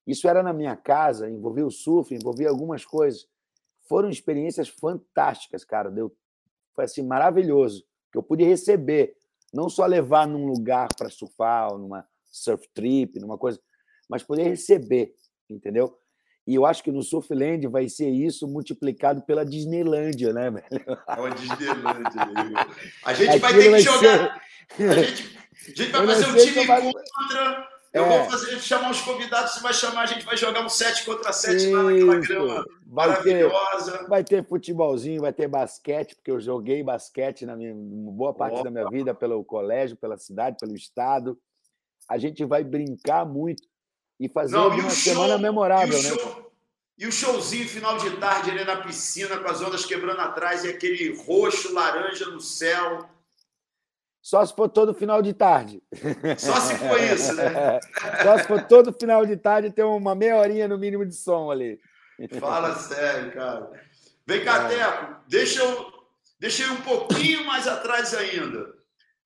Isso 0.07 0.29
era 0.29 0.43
na 0.43 0.53
minha 0.53 0.77
casa, 0.77 1.31
envolvia 1.31 1.67
o 1.67 1.71
surf, 1.71 2.14
envolvia 2.14 2.51
algumas 2.51 2.85
coisas. 2.85 3.27
Foram 3.88 4.11
experiências 4.11 4.69
fantásticas, 4.69 5.64
cara. 5.64 5.91
Deu, 5.91 6.14
foi 6.75 6.85
assim, 6.85 7.03
maravilhoso. 7.03 7.85
Que 8.12 8.19
eu 8.19 8.23
pude 8.23 8.45
receber, 8.45 9.17
não 9.53 9.69
só 9.69 9.87
levar 9.87 10.27
num 10.27 10.47
lugar 10.47 10.88
para 10.97 11.09
surfar, 11.09 11.73
ou 11.73 11.79
numa 11.79 12.07
surf 12.31 12.69
trip, 12.75 13.19
numa 13.19 13.38
coisa, 13.38 13.61
mas 14.09 14.23
poder 14.23 14.45
receber, 14.45 15.14
entendeu? 15.49 15.99
E 16.48 16.54
eu 16.54 16.64
acho 16.64 16.82
que 16.82 16.90
no 16.90 17.02
Surfland 17.02 17.66
vai 17.68 17.90
ser 17.90 18.08
isso 18.08 18.48
multiplicado 18.48 19.20
pela 19.20 19.44
Disneylândia, 19.44 20.32
né, 20.32 20.50
velho? 20.50 20.98
É 21.06 21.20
uma 21.20 21.30
Disneylândia. 21.30 22.66
A 23.04 23.12
gente 23.12 23.28
Aquilo 23.28 23.40
vai 23.40 23.52
ter 23.52 23.70
que 23.70 23.80
jogar. 23.80 24.42
Ser... 24.74 24.88
A, 24.88 24.94
gente, 24.94 25.38
a 25.52 25.82
gente 25.82 25.92
vai 25.92 26.06
fazer 26.06 26.26
um 26.26 26.37
time 26.37 26.66
contra. 26.66 27.68
Eu 27.92 28.04
é. 28.04 28.08
vou 28.08 28.30
fazer, 28.30 28.58
chamar 28.61 28.90
os 28.90 29.00
convidados, 29.02 29.52
você 29.52 29.61
vai 29.61 29.74
chamar, 29.74 30.02
a 30.02 30.06
gente 30.06 30.24
vai 30.24 30.38
jogar 30.38 30.64
um 30.64 30.70
7 30.70 31.04
contra 31.04 31.32
7 31.32 31.66
lá 31.66 31.82
naquela 31.82 32.16
grama 32.16 32.64
vai 32.87 33.08
maravilhosa. 33.08 33.98
Ter, 33.98 34.08
vai 34.08 34.24
ter 34.24 34.46
futebolzinho, 34.46 35.20
vai 35.20 35.32
ter 35.34 35.48
basquete, 35.48 36.14
porque 36.14 36.30
eu 36.30 36.40
joguei 36.40 36.82
basquete 36.82 37.44
na 37.44 37.56
minha 37.56 37.74
boa 37.74 38.32
parte 38.32 38.54
Opa. 38.54 38.64
da 38.64 38.70
minha 38.70 38.88
vida 38.88 39.14
pelo 39.14 39.44
colégio, 39.44 39.98
pela 39.98 40.16
cidade, 40.16 40.56
pelo 40.58 40.74
estado. 40.74 41.38
A 42.08 42.16
gente 42.16 42.42
vai 42.46 42.64
brincar 42.64 43.26
muito 43.26 43.67
e 44.18 44.28
fazer 44.28 44.57
Não, 44.57 44.68
uma 44.68 44.83
show, 44.83 44.90
semana 44.90 45.38
memorável, 45.38 45.98
e 45.98 46.02
né? 46.02 46.09
Show, 46.09 46.52
e 46.98 47.07
o 47.07 47.12
showzinho 47.12 47.68
final 47.68 47.96
de 47.96 48.11
tarde 48.16 48.50
ali 48.50 48.64
na 48.64 48.76
piscina, 48.76 49.38
com 49.38 49.48
as 49.48 49.62
ondas 49.62 49.85
quebrando 49.85 50.20
atrás 50.20 50.64
e 50.64 50.68
aquele 50.68 51.16
roxo, 51.16 51.72
laranja 51.72 52.26
no 52.26 52.40
céu. 52.40 53.09
Só 54.20 54.44
se 54.44 54.54
for 54.54 54.68
todo 54.68 54.92
final 54.92 55.22
de 55.22 55.33
tarde. 55.33 55.81
Só 56.37 56.57
se 56.61 56.74
for 56.76 57.00
isso, 57.00 57.35
né? 57.35 57.78
Só 58.22 58.38
se 58.38 58.44
for 58.48 58.62
todo 58.64 58.92
final 58.92 59.24
de 59.24 59.37
tarde 59.37 59.70
ter 59.70 59.85
uma 59.85 60.14
meia 60.14 60.37
horinha 60.37 60.66
no 60.66 60.76
mínimo 60.76 61.07
de 61.07 61.14
som 61.14 61.50
ali. 61.52 61.78
Fala 62.40 62.74
sério, 62.76 63.33
cara. 63.33 63.70
Vem 64.26 64.44
cá, 64.44 64.64
é. 64.64 64.76
Teco, 64.76 65.16
deixa 65.28 65.62
eu, 65.62 65.92
deixa 66.40 66.64
eu 66.64 66.68
ir 66.68 66.72
um 66.72 66.83
pouquinho 66.83 67.46
mais 67.46 67.68
atrás 67.68 68.12
ainda. 68.12 68.74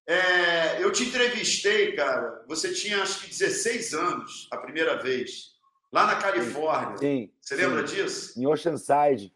É, 0.06 0.82
eu 0.82 0.90
te 0.90 1.04
entrevistei, 1.04 1.92
cara. 1.94 2.44
Você 2.48 2.72
tinha 2.72 3.02
acho 3.02 3.20
que 3.20 3.28
16 3.28 3.94
anos 3.94 4.48
a 4.50 4.56
primeira 4.56 5.00
vez, 5.02 5.52
lá 5.92 6.06
na 6.06 6.16
Califórnia. 6.16 6.96
Sim. 6.98 7.32
Você 7.40 7.54
lembra 7.54 7.82
disso? 7.84 8.38
Em 8.40 8.46
Oceanside. 8.46 9.32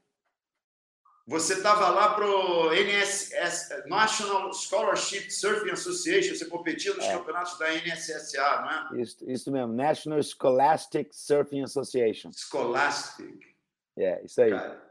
Você 1.28 1.54
estava 1.54 1.88
lá 1.88 2.14
para 2.14 2.24
o 2.24 2.72
NSS, 2.72 3.88
National 3.88 4.52
Scholarship 4.52 5.28
Surfing 5.28 5.72
Association, 5.72 6.36
você 6.36 6.44
competia 6.44 6.94
nos 6.94 7.04
é. 7.04 7.12
campeonatos 7.14 7.58
da 7.58 7.68
NSSA, 7.68 8.60
não 8.60 8.70
é? 8.70 9.02
Isso, 9.02 9.28
isso 9.28 9.50
mesmo, 9.50 9.72
National 9.72 10.22
Scholastic 10.22 11.08
Surfing 11.12 11.64
Association. 11.64 12.30
Scholastic. 12.32 13.40
É, 13.96 14.24
isso 14.24 14.40
aí. 14.40 14.50
Cara, 14.50 14.85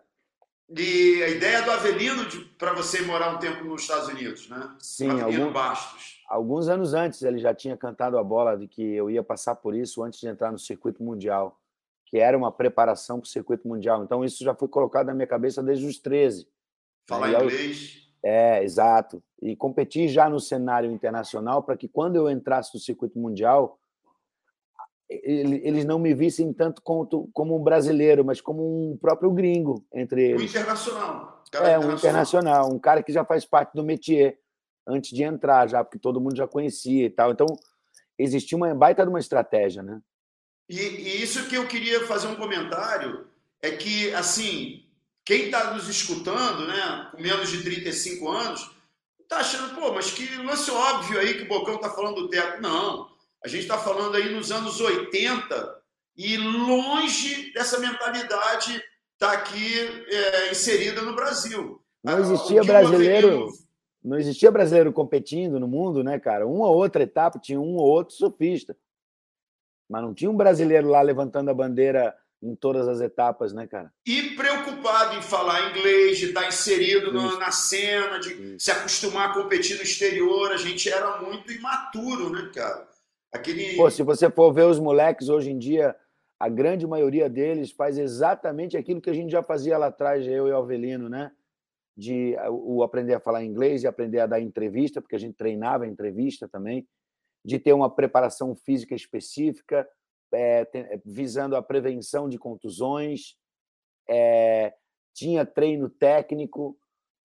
e 0.70 1.22
a 1.22 1.30
ideia 1.30 1.62
do 1.62 1.72
Avelino 1.72 2.26
para 2.58 2.74
você 2.74 3.02
morar 3.02 3.36
um 3.36 3.40
tempo 3.40 3.64
nos 3.64 3.82
Estados 3.82 4.08
Unidos, 4.08 4.50
né? 4.50 4.76
Sim, 4.80 5.22
algum, 5.22 5.52
Bastos. 5.52 6.24
alguns 6.28 6.68
anos 6.68 6.94
antes 6.94 7.22
ele 7.22 7.38
já 7.38 7.54
tinha 7.54 7.78
cantado 7.78 8.18
a 8.18 8.24
bola 8.24 8.58
de 8.58 8.68
que 8.68 8.82
eu 8.82 9.10
ia 9.10 9.22
passar 9.22 9.56
por 9.56 9.76
isso 9.76 10.04
antes 10.04 10.20
de 10.20 10.28
entrar 10.28 10.52
no 10.52 10.58
circuito 10.58 11.04
mundial, 11.04 11.60
que 12.06 12.18
era 12.18 12.36
uma 12.36 12.52
preparação 12.52 13.20
para 13.20 13.28
o 13.28 13.30
circuito 13.30 13.68
mundial. 13.68 14.04
Então 14.04 14.26
isso 14.26 14.44
já 14.44 14.56
foi 14.56 14.68
colocado 14.68 15.08
na 15.08 15.14
minha 15.14 15.28
cabeça 15.28 15.62
desde 15.62 15.86
os 15.86 16.00
13. 16.00 16.48
Falar 17.08 17.30
e 17.30 17.36
inglês. 17.36 18.10
Eu, 18.24 18.32
é, 18.32 18.64
exato. 18.64 19.24
E 19.40 19.56
competir 19.56 20.08
já 20.08 20.28
no 20.28 20.40
cenário 20.40 20.92
internacional 20.92 21.62
para 21.62 21.78
que 21.78 21.88
quando 21.88 22.16
eu 22.16 22.28
entrasse 22.28 22.74
no 22.74 22.80
circuito 22.80 23.20
mundial, 23.20 23.80
eles 25.10 25.86
não 25.86 26.00
me 26.00 26.14
vissem 26.14 26.52
tanto 26.52 26.82
como, 26.82 27.30
como 27.32 27.56
um 27.56 27.64
brasileiro, 27.64 28.26
mas 28.26 28.42
como 28.42 28.92
um 28.92 28.98
próprio 28.98 29.32
gringo 29.32 29.86
entre 29.94 30.30
eles. 30.30 30.42
Um 30.42 30.46
internacional. 30.46 31.44
é, 31.54 31.78
um 31.78 31.94
internacional, 31.94 32.74
um 32.74 32.80
cara 32.80 33.04
que 33.04 33.14
já 33.14 33.24
faz 33.24 33.46
parte 33.46 33.74
do 33.74 33.84
métier 33.84 34.40
antes 34.88 35.12
de 35.12 35.24
entrar, 35.24 35.68
já, 35.68 35.84
porque 35.84 36.00
todo 36.00 36.20
mundo 36.20 36.36
já 36.36 36.48
conhecia 36.48 37.06
e 37.06 37.10
tal. 37.10 37.32
Então, 37.32 37.48
existia 38.18 38.58
uma 38.58 38.74
baita 38.74 39.04
de 39.04 39.10
uma 39.10 39.20
estratégia, 39.20 39.84
né? 39.84 40.00
E, 40.68 40.80
e 40.80 41.22
isso 41.22 41.48
que 41.48 41.56
eu 41.56 41.68
queria 41.68 42.06
fazer 42.08 42.28
um 42.28 42.36
comentário 42.36 43.28
é 43.62 43.72
que, 43.72 44.14
assim, 44.14 44.84
quem 45.24 45.46
está 45.46 45.74
nos 45.74 45.88
escutando, 45.88 46.68
né, 46.68 47.10
com 47.12 47.22
menos 47.22 47.50
de 47.50 47.64
35 47.64 48.30
anos, 48.30 48.72
está 49.20 49.38
achando, 49.38 49.76
pô, 49.76 49.92
mas 49.92 50.12
que 50.12 50.36
lance 50.38 50.70
óbvio 50.72 51.20
aí 51.20 51.36
que 51.36 51.44
o 51.44 51.48
Bocão 51.48 51.76
está 51.76 51.90
falando 51.90 52.22
do 52.22 52.30
teto. 52.30 52.62
Não. 52.62 53.15
A 53.46 53.48
gente 53.48 53.62
está 53.62 53.78
falando 53.78 54.16
aí 54.16 54.34
nos 54.34 54.52
anos 54.52 54.82
80 54.82 55.80
e 56.18 56.36
longe 56.36 57.54
dessa 57.54 57.80
mentalidade 57.80 58.84
está 59.14 59.34
aqui 59.34 59.72
é, 60.08 60.50
inserida 60.50 61.04
no 61.04 61.16
Brasil. 61.16 61.80
Não 62.04 62.18
existia 62.18 62.64
brasileiro. 62.64 63.50
Não 64.04 64.18
existia 64.18 64.50
brasileiro 64.50 64.92
competindo 64.92 65.60
no 65.60 65.68
mundo, 65.68 66.04
né, 66.04 66.20
cara? 66.20 66.48
Uma 66.48 66.68
ou 66.68 66.76
outra 66.76 67.04
etapa 67.04 67.38
tinha 67.38 67.62
um 67.62 67.76
ou 67.76 67.86
outro 67.86 68.16
surfista. 68.16 68.76
Mas 69.88 70.02
não 70.02 70.16
tinha 70.16 70.32
um 70.32 70.36
brasileiro 70.36 70.90
lá 70.90 71.04
levantando 71.04 71.52
a 71.52 71.54
bandeira 71.54 72.18
em 72.42 72.56
todas 72.56 72.88
as 72.88 73.00
etapas, 73.00 73.54
né, 73.54 73.68
cara? 73.68 73.94
E 74.08 74.32
preocupado 74.32 75.18
em 75.18 75.22
falar 75.22 75.70
inglês, 75.70 76.18
de 76.18 76.30
estar 76.30 76.48
inserido 76.48 77.14
no, 77.14 77.38
na 77.38 77.52
cena, 77.52 78.18
de 78.18 78.34
Isso. 78.34 78.66
se 78.66 78.72
acostumar 78.72 79.30
a 79.30 79.34
competir 79.36 79.78
no 79.78 79.84
exterior. 79.84 80.52
A 80.52 80.58
gente 80.58 80.90
era 80.90 81.22
muito 81.22 81.52
imaturo, 81.52 82.32
né, 82.32 82.50
cara? 82.52 82.95
Aquele... 83.36 83.76
Pô, 83.76 83.90
se 83.92 84.02
você 84.02 84.30
for 84.30 84.54
ver 84.54 84.66
os 84.66 84.80
moleques 84.80 85.28
hoje 85.28 85.52
em 85.52 85.58
dia, 85.58 85.96
a 86.40 86.48
grande 86.48 86.88
maioria 86.88 87.30
deles 87.30 87.72
faz 87.72 87.98
exatamente 87.98 88.78
aquilo 88.78 89.02
que 89.02 89.10
a 89.10 89.14
gente 89.14 89.32
já 89.32 89.44
fazia 89.44 89.78
lá 89.78 89.88
atrás, 89.88 90.26
eu 90.26 90.48
e 90.48 90.52
o 90.52 90.56
Alvelino, 90.56 91.10
né? 91.10 91.32
De 91.98 92.36
o 92.50 92.82
aprender 92.82 93.14
a 93.14 93.20
falar 93.20 93.44
inglês 93.44 93.84
e 93.84 93.88
aprender 93.88 94.20
a 94.20 94.28
dar 94.28 94.40
entrevista, 94.40 95.02
porque 95.02 95.16
a 95.16 95.20
gente 95.20 95.36
treinava 95.36 95.88
entrevista 95.88 96.48
também, 96.48 96.88
de 97.44 97.60
ter 97.60 97.74
uma 97.74 97.94
preparação 97.94 98.56
física 98.56 98.96
específica, 98.96 99.88
é, 100.34 100.68
visando 101.06 101.56
a 101.56 101.62
prevenção 101.62 102.28
de 102.28 102.38
contusões, 102.38 103.36
é, 104.10 104.74
tinha 105.14 105.46
treino 105.46 105.90
técnico. 105.90 106.78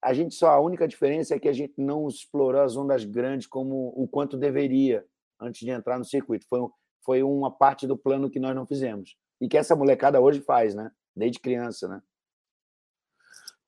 A 0.03 0.13
gente 0.13 0.35
só 0.35 0.49
a 0.49 0.61
única 0.61 0.87
diferença 0.89 1.35
é 1.35 1.39
que 1.39 1.49
a 1.49 1.53
gente 1.53 1.75
não 1.77 2.09
explorou 2.09 2.63
as 2.63 2.77
ondas 2.77 3.05
grandes 3.05 3.47
como 3.47 3.93
o 3.97 4.09
quanto 4.09 4.37
deveria 4.37 5.05
antes 5.41 5.61
de 5.61 5.71
entrar 5.71 5.99
no 5.99 6.05
circuito. 6.05 6.47
Foi, 6.49 6.61
foi 7.05 7.23
uma 7.23 7.51
parte 7.51 7.87
do 7.87 7.97
plano 7.97 8.31
que 8.31 8.41
nós 8.41 8.55
não 8.55 8.67
fizemos. 8.67 9.17
E 9.41 9.49
que 9.49 9.57
essa 9.57 9.75
molecada 9.75 10.21
hoje 10.21 10.41
faz, 10.41 10.75
né? 10.75 10.91
Desde 11.17 11.39
criança, 11.39 11.89
né? 11.89 12.03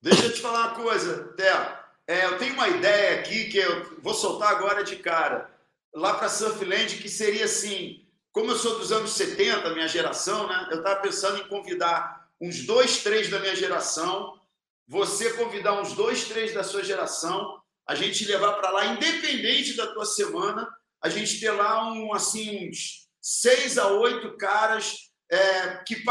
Deixa 0.01 0.25
eu 0.25 0.33
te 0.33 0.41
falar 0.41 0.67
uma 0.67 0.75
coisa, 0.75 1.33
Theo. 1.33 1.83
É, 2.05 2.25
eu 2.25 2.37
tenho 2.37 2.53
uma 2.53 2.67
ideia 2.67 3.19
aqui 3.19 3.45
que 3.45 3.57
eu 3.57 4.01
vou 4.01 4.13
soltar 4.13 4.49
agora 4.51 4.83
de 4.83 4.97
cara. 4.97 5.49
Lá 5.93 6.15
para 6.15 6.29
Surfland, 6.29 6.97
que 6.97 7.09
seria 7.09 7.45
assim: 7.45 8.05
como 8.31 8.51
eu 8.51 8.55
sou 8.55 8.77
dos 8.77 8.91
anos 8.91 9.11
70, 9.11 9.73
minha 9.73 9.87
geração, 9.87 10.47
né? 10.47 10.67
Eu 10.71 10.79
estava 10.79 11.01
pensando 11.01 11.39
em 11.39 11.47
convidar 11.47 12.29
uns 12.41 12.65
dois, 12.65 13.01
três 13.03 13.29
da 13.29 13.39
minha 13.39 13.55
geração, 13.55 14.37
você 14.87 15.33
convidar 15.33 15.79
uns 15.79 15.93
dois, 15.93 16.25
três 16.25 16.53
da 16.53 16.63
sua 16.63 16.83
geração, 16.83 17.61
a 17.87 17.95
gente 17.95 18.25
levar 18.25 18.53
para 18.53 18.71
lá, 18.71 18.85
independente 18.87 19.77
da 19.77 19.87
tua 19.87 20.05
semana, 20.05 20.67
a 21.03 21.09
gente 21.09 21.39
ter 21.39 21.51
lá 21.51 21.91
um, 21.91 22.13
assim, 22.13 22.69
uns 22.69 23.09
seis 23.21 23.77
a 23.77 23.87
oito 23.87 24.37
caras 24.37 25.11
é, 25.29 25.77
que 25.85 26.03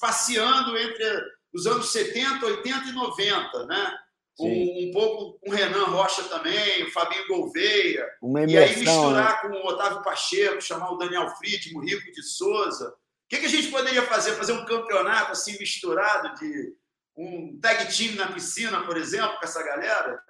passeando 0.00 0.76
entre 0.78 1.22
os 1.52 1.66
anos 1.66 1.90
70, 1.90 2.44
80 2.44 2.88
e 2.88 2.92
90, 2.92 3.66
né? 3.66 3.98
Um, 4.38 4.88
um, 4.88 4.90
pouco 4.92 5.38
com 5.40 5.50
o 5.50 5.54
Renan 5.54 5.84
Rocha 5.84 6.22
também, 6.24 6.84
o 6.84 6.92
Fabinho 6.92 7.26
Gouveia. 7.26 8.06
Uma 8.20 8.42
imersão, 8.42 8.60
e 8.60 8.68
aí 8.68 8.76
misturar 8.78 9.32
né? 9.32 9.40
com 9.40 9.48
o 9.48 9.66
Otávio 9.66 10.02
Pacheco, 10.02 10.60
chamar 10.60 10.90
o 10.90 10.98
Daniel 10.98 11.30
Friedman, 11.36 11.78
o 11.78 11.84
Rico 11.84 12.12
de 12.12 12.22
Souza. 12.22 12.90
O 12.90 13.28
que, 13.30 13.38
que 13.38 13.46
a 13.46 13.48
gente 13.48 13.70
poderia 13.70 14.02
fazer? 14.02 14.32
Fazer 14.32 14.52
um 14.52 14.66
campeonato 14.66 15.32
assim 15.32 15.58
misturado 15.58 16.34
de 16.38 16.76
um 17.16 17.58
tag 17.58 17.86
team 17.96 18.14
na 18.16 18.30
piscina, 18.30 18.84
por 18.84 18.98
exemplo, 18.98 19.38
com 19.38 19.44
essa 19.44 19.62
galera? 19.64 20.22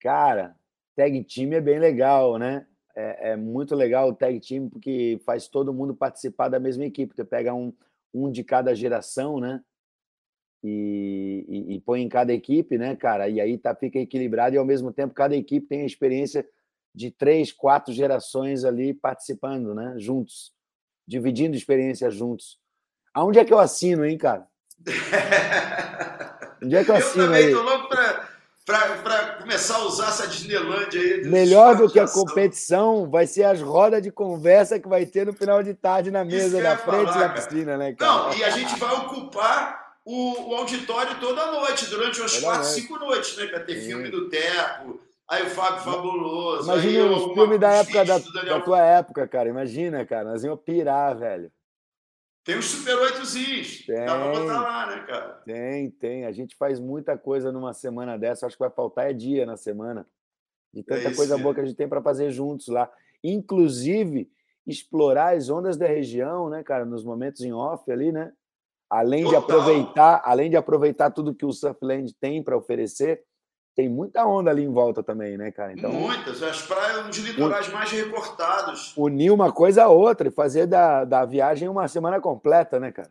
Cara, 0.00 0.56
tag 0.96 1.24
team 1.24 1.52
é 1.52 1.60
bem 1.60 1.78
legal, 1.78 2.38
né? 2.38 2.66
É, 2.94 3.30
é, 3.30 3.36
muito 3.36 3.74
legal 3.74 4.08
o 4.08 4.14
tag 4.14 4.38
team 4.40 4.68
porque 4.68 5.20
faz 5.24 5.48
todo 5.48 5.72
mundo 5.72 5.94
participar 5.94 6.48
da 6.48 6.60
mesma 6.60 6.84
equipe. 6.84 7.14
Você 7.14 7.24
pega 7.24 7.54
um, 7.54 7.72
um 8.12 8.30
de 8.30 8.42
cada 8.44 8.74
geração, 8.74 9.38
né? 9.38 9.62
E, 10.62 11.46
e, 11.48 11.74
e, 11.74 11.80
põe 11.80 12.02
em 12.02 12.08
cada 12.08 12.32
equipe, 12.34 12.76
né, 12.76 12.94
cara? 12.94 13.28
E 13.28 13.40
aí 13.40 13.56
tá, 13.56 13.74
fica 13.74 13.98
equilibrado 13.98 14.54
e 14.54 14.58
ao 14.58 14.64
mesmo 14.64 14.92
tempo 14.92 15.14
cada 15.14 15.34
equipe 15.34 15.66
tem 15.66 15.82
a 15.82 15.86
experiência 15.86 16.46
de 16.94 17.10
três, 17.10 17.50
quatro 17.50 17.94
gerações 17.94 18.64
ali 18.64 18.92
participando, 18.92 19.74
né? 19.74 19.94
Juntos, 19.96 20.52
dividindo 21.06 21.56
experiências 21.56 22.14
juntos. 22.14 22.58
Aonde 23.14 23.38
é 23.38 23.44
que 23.44 23.52
eu 23.52 23.58
assino, 23.58 24.04
hein, 24.04 24.18
cara? 24.18 24.46
Onde 26.62 26.76
é 26.76 26.84
que 26.84 26.90
eu 26.90 26.96
assino 26.96 27.24
eu 27.24 27.28
também 27.28 27.46
aí? 27.46 27.52
Tô 27.52 27.62
louco 27.62 27.88
pra 27.88 28.30
para 28.64 29.29
começar 29.50 29.76
a 29.76 29.84
usar 29.84 30.08
essa 30.08 30.28
Disneylandia 30.28 31.00
aí. 31.00 31.24
Melhor 31.24 31.76
do 31.76 31.90
que 31.90 31.98
a 31.98 32.06
competição 32.06 33.10
vai 33.10 33.26
ser 33.26 33.42
as 33.42 33.60
rodas 33.60 34.00
de 34.00 34.12
conversa 34.12 34.78
que 34.78 34.88
vai 34.88 35.04
ter 35.04 35.26
no 35.26 35.32
final 35.32 35.60
de 35.60 35.74
tarde 35.74 36.10
na 36.10 36.24
mesa 36.24 36.62
da 36.62 36.76
frente 36.76 37.12
falar, 37.12 37.26
da 37.26 37.28
piscina, 37.30 37.76
né, 37.76 37.92
cara? 37.94 38.12
Não, 38.12 38.34
e 38.34 38.44
a 38.44 38.50
gente 38.50 38.78
vai 38.78 38.94
ocupar 38.94 39.94
o, 40.04 40.50
o 40.50 40.54
auditório 40.54 41.18
toda 41.18 41.50
noite, 41.50 41.86
durante 41.86 42.20
umas 42.20 42.38
quatro, 42.38 42.64
cinco 42.64 42.96
noites, 42.96 43.36
né? 43.36 43.46
Para 43.46 43.60
ter 43.60 43.80
Sim. 43.80 43.88
filme 43.88 44.08
do 44.08 44.28
Teco, 44.28 45.00
aí 45.28 45.42
o 45.42 45.50
Fábio 45.50 45.82
Fabuloso. 45.82 46.70
Imagina 46.70 47.06
os 47.06 47.34
filmes 47.34 47.58
da 47.58 47.70
época 47.72 48.04
da, 48.04 48.18
da 48.18 48.60
tua 48.60 48.78
época, 48.78 49.26
cara. 49.26 49.48
Imagina, 49.48 50.06
cara. 50.06 50.30
Nós 50.30 50.44
íamos 50.44 50.60
pirar, 50.64 51.18
velho. 51.18 51.50
Tem 52.44 52.58
os 52.58 52.66
Super 52.66 52.96
8zinhos. 52.96 53.86
Tem, 53.86 54.06
Dá 54.06 54.16
pra 54.18 54.32
botar 54.32 54.60
lá, 54.62 54.86
né, 54.86 55.02
cara? 55.06 55.32
Tem, 55.44 55.90
tem. 55.90 56.24
A 56.24 56.32
gente 56.32 56.56
faz 56.56 56.80
muita 56.80 57.16
coisa 57.16 57.52
numa 57.52 57.72
semana 57.72 58.18
dessa. 58.18 58.46
Acho 58.46 58.56
que 58.56 58.62
vai 58.62 58.70
faltar 58.70 59.10
é 59.10 59.12
dia 59.12 59.44
na 59.44 59.56
semana. 59.56 60.06
De 60.72 60.82
tanta 60.82 61.08
é 61.08 61.14
coisa 61.14 61.36
boa 61.36 61.54
que 61.54 61.60
a 61.60 61.64
gente 61.64 61.76
tem 61.76 61.88
para 61.88 62.00
fazer 62.00 62.30
juntos 62.30 62.68
lá. 62.68 62.90
Inclusive, 63.22 64.30
explorar 64.66 65.36
as 65.36 65.50
ondas 65.50 65.76
da 65.76 65.86
região, 65.86 66.48
né, 66.48 66.62
cara, 66.62 66.84
nos 66.84 67.04
momentos 67.04 67.42
em 67.42 67.52
off 67.52 67.90
ali, 67.90 68.12
né? 68.12 68.32
Além 68.88 69.24
Total. 69.24 69.40
de 69.40 69.44
aproveitar, 69.44 70.22
além 70.24 70.50
de 70.50 70.56
aproveitar 70.56 71.10
tudo 71.10 71.34
que 71.34 71.44
o 71.44 71.52
Surfland 71.52 72.12
tem 72.20 72.42
para 72.42 72.56
oferecer, 72.56 73.22
tem 73.74 73.88
muita 73.88 74.26
onda 74.26 74.50
ali 74.50 74.62
em 74.62 74.72
volta 74.72 75.02
também, 75.02 75.36
né, 75.36 75.50
cara? 75.50 75.72
Então, 75.72 75.92
Muitas. 75.92 76.42
As 76.42 76.62
praias, 76.62 77.06
um 77.06 77.08
dos 77.08 77.18
litorais 77.18 77.68
mais 77.68 77.90
recortados. 77.90 78.92
Unir 78.96 79.32
uma 79.32 79.52
coisa 79.52 79.84
a 79.84 79.88
outra 79.88 80.28
e 80.28 80.32
fazer 80.32 80.66
da, 80.66 81.04
da 81.04 81.24
viagem 81.24 81.68
uma 81.68 81.88
semana 81.88 82.20
completa, 82.20 82.78
né, 82.80 82.90
cara? 82.92 83.10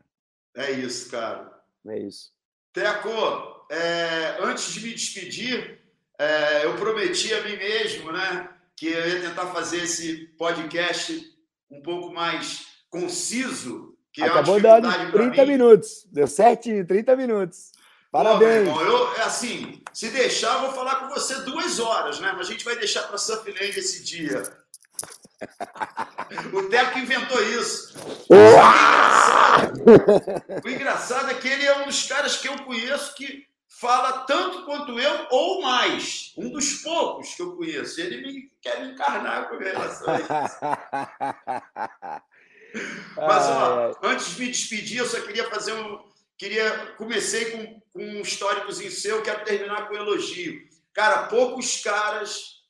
É 0.56 0.72
isso, 0.72 1.10
cara. 1.10 1.52
É 1.88 1.98
isso. 1.98 2.32
Teco, 2.74 3.66
é, 3.72 4.38
antes 4.42 4.74
de 4.74 4.86
me 4.86 4.94
despedir, 4.94 5.80
é, 6.18 6.66
eu 6.66 6.76
prometi 6.76 7.34
a 7.34 7.42
mim 7.42 7.56
mesmo, 7.56 8.12
né, 8.12 8.50
que 8.76 8.88
eu 8.88 9.08
ia 9.08 9.22
tentar 9.22 9.48
fazer 9.48 9.84
esse 9.84 10.28
podcast 10.38 11.36
um 11.72 11.82
pouco 11.82 12.14
mais 12.14 12.68
conciso. 12.90 13.96
Que 14.12 14.24
Acabou 14.24 14.58
é 14.58 14.62
dando 14.62 15.12
30 15.12 15.46
minutos. 15.46 16.08
Deu 16.12 16.28
certinho, 16.28 16.86
30 16.86 17.16
minutos. 17.16 17.72
Parabéns. 18.12 18.68
Pô, 18.68 18.82
irmão, 18.82 18.82
eu, 18.82 19.16
é 19.16 19.22
assim, 19.22 19.82
se 19.94 20.10
deixar, 20.10 20.56
eu 20.56 20.62
vou 20.62 20.72
falar 20.74 20.96
com 20.96 21.10
você 21.10 21.42
duas 21.42 21.80
horas, 21.80 22.20
né? 22.20 22.34
Mas 22.36 22.48
a 22.48 22.52
gente 22.52 22.66
vai 22.66 22.76
deixar 22.76 23.04
para 23.04 23.18
Surfland 23.18 23.78
esse 23.78 24.04
dia. 24.04 24.44
O 26.54 26.64
Teco 26.70 27.00
inventou 27.00 27.42
isso. 27.42 27.98
O 28.30 28.36
engraçado, 28.36 29.74
o 30.64 30.70
engraçado 30.70 31.32
é 31.32 31.34
que 31.34 31.48
ele 31.48 31.66
é 31.66 31.78
um 31.80 31.86
dos 31.86 32.04
caras 32.04 32.38
que 32.38 32.48
eu 32.48 32.58
conheço 32.66 33.16
que 33.16 33.48
fala 33.68 34.26
tanto 34.26 34.66
quanto 34.66 35.00
eu 35.00 35.28
ou 35.32 35.62
mais. 35.62 36.34
Um 36.38 36.52
dos 36.52 36.82
poucos 36.84 37.34
que 37.34 37.42
eu 37.42 37.56
conheço. 37.56 38.02
Ele 38.02 38.22
me, 38.22 38.52
quer 38.62 38.82
me 38.82 38.92
encarnar 38.92 39.48
com 39.50 39.58
relação 39.58 40.08
a 40.14 40.20
isso. 40.20 40.58
Mas, 43.16 43.46
ó, 43.48 43.92
antes 44.04 44.36
de 44.36 44.42
me 44.42 44.48
despedir, 44.48 45.00
eu 45.00 45.06
só 45.08 45.20
queria 45.22 45.50
fazer 45.50 45.74
um, 45.74 46.00
Queria, 46.40 46.96
comecei 46.98 47.52
com, 47.52 47.82
com 47.92 48.02
um 48.02 48.22
históricos 48.22 48.80
em 48.80 48.90
seu, 48.90 49.22
quero 49.22 49.44
terminar 49.44 49.90
com 49.90 49.94
um 49.94 49.98
elogio. 49.98 50.58
Cara, 50.94 51.28
poucos 51.28 51.84
caras, 51.84 52.62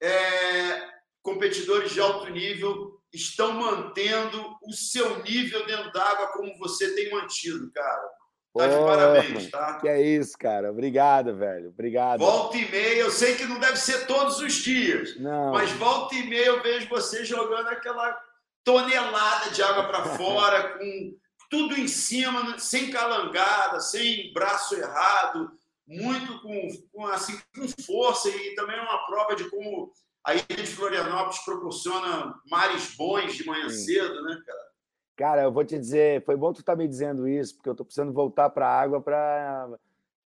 é, 0.00 0.90
competidores 1.22 1.92
de 1.92 2.00
alto 2.00 2.30
nível, 2.30 3.00
estão 3.10 3.52
mantendo 3.52 4.58
o 4.62 4.72
seu 4.72 5.22
nível 5.22 5.64
dentro 5.64 5.90
d'água 5.90 6.28
como 6.28 6.58
você 6.58 6.94
tem 6.94 7.10
mantido, 7.10 7.72
cara. 7.72 8.10
Tá 8.54 8.66
de 8.66 8.74
parabéns, 8.74 9.50
tá? 9.50 9.80
Que 9.80 9.88
é 9.88 10.02
isso, 10.02 10.36
cara. 10.38 10.70
Obrigado, 10.70 11.34
velho. 11.34 11.70
Obrigado. 11.70 12.20
Volta 12.20 12.58
e 12.58 12.70
meia, 12.70 13.00
eu 13.00 13.10
sei 13.10 13.36
que 13.36 13.46
não 13.46 13.58
deve 13.58 13.76
ser 13.76 14.06
todos 14.06 14.38
os 14.38 14.52
dias, 14.52 15.18
não. 15.18 15.52
mas 15.52 15.70
volta 15.72 16.14
e 16.14 16.26
meia 16.26 16.48
eu 16.48 16.62
vejo 16.62 16.86
você 16.90 17.24
jogando 17.24 17.68
aquela 17.68 18.14
tonelada 18.62 19.50
de 19.50 19.62
água 19.62 19.84
para 19.84 20.04
fora 20.16 20.78
com 20.78 21.21
tudo 21.52 21.76
em 21.76 21.86
cima, 21.86 22.58
sem 22.58 22.90
calangada, 22.90 23.78
sem 23.78 24.32
braço 24.32 24.74
errado, 24.74 25.52
muito 25.86 26.40
com, 26.40 26.68
com, 26.90 27.06
assim, 27.08 27.38
com 27.54 27.68
força 27.84 28.30
e 28.30 28.54
também 28.54 28.74
é 28.74 28.80
uma 28.80 29.04
prova 29.04 29.36
de 29.36 29.50
como 29.50 29.92
a 30.24 30.34
ilha 30.34 30.46
de 30.48 30.66
Florianópolis 30.66 31.44
proporciona 31.44 32.40
mares 32.50 32.96
bons 32.96 33.34
de 33.34 33.44
manhã 33.44 33.68
Sim. 33.68 33.84
cedo, 33.84 34.22
né, 34.22 34.42
cara? 34.46 34.72
Cara, 35.14 35.42
eu 35.42 35.52
vou 35.52 35.62
te 35.62 35.78
dizer, 35.78 36.24
foi 36.24 36.36
bom 36.36 36.54
tu 36.54 36.60
estar 36.60 36.72
tá 36.72 36.78
me 36.78 36.88
dizendo 36.88 37.28
isso, 37.28 37.54
porque 37.56 37.68
eu 37.68 37.72
estou 37.72 37.84
precisando 37.84 38.14
voltar 38.14 38.48
para 38.48 38.66
a 38.66 38.80
água 38.80 39.02
para 39.02 39.68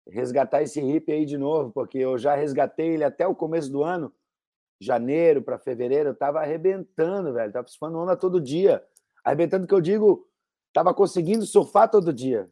resgatar 0.08 0.62
esse 0.62 0.80
hip 0.80 1.10
aí 1.10 1.26
de 1.26 1.36
novo, 1.36 1.72
porque 1.72 1.98
eu 1.98 2.16
já 2.16 2.36
resgatei 2.36 2.94
ele 2.94 3.02
até 3.02 3.26
o 3.26 3.34
começo 3.34 3.72
do 3.72 3.82
ano, 3.82 4.14
janeiro 4.80 5.42
para 5.42 5.58
fevereiro, 5.58 6.10
eu 6.10 6.12
estava 6.12 6.38
arrebentando, 6.38 7.32
velho, 7.32 7.48
estava 7.48 7.66
surfando 7.66 7.98
onda 7.98 8.16
todo 8.16 8.40
dia. 8.40 8.80
Arrebentando 9.24 9.66
que 9.66 9.74
eu 9.74 9.80
digo, 9.80 10.28
Tava 10.76 10.92
conseguindo 10.92 11.46
surfar 11.46 11.90
todo 11.90 12.12
dia. 12.12 12.50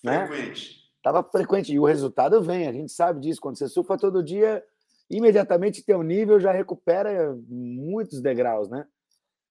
Né? 0.00 0.28
Frequente. 0.28 0.92
Tava 1.02 1.24
frequente. 1.24 1.72
E 1.72 1.80
o 1.80 1.84
resultado 1.84 2.40
vem, 2.40 2.68
a 2.68 2.72
gente 2.72 2.92
sabe 2.92 3.18
disso. 3.18 3.40
Quando 3.40 3.58
você 3.58 3.66
surfa 3.66 3.98
todo 3.98 4.22
dia, 4.22 4.64
imediatamente 5.10 5.82
teu 5.82 6.00
nível 6.04 6.38
já 6.38 6.52
recupera 6.52 7.36
muitos 7.48 8.20
degraus, 8.20 8.68
né? 8.68 8.86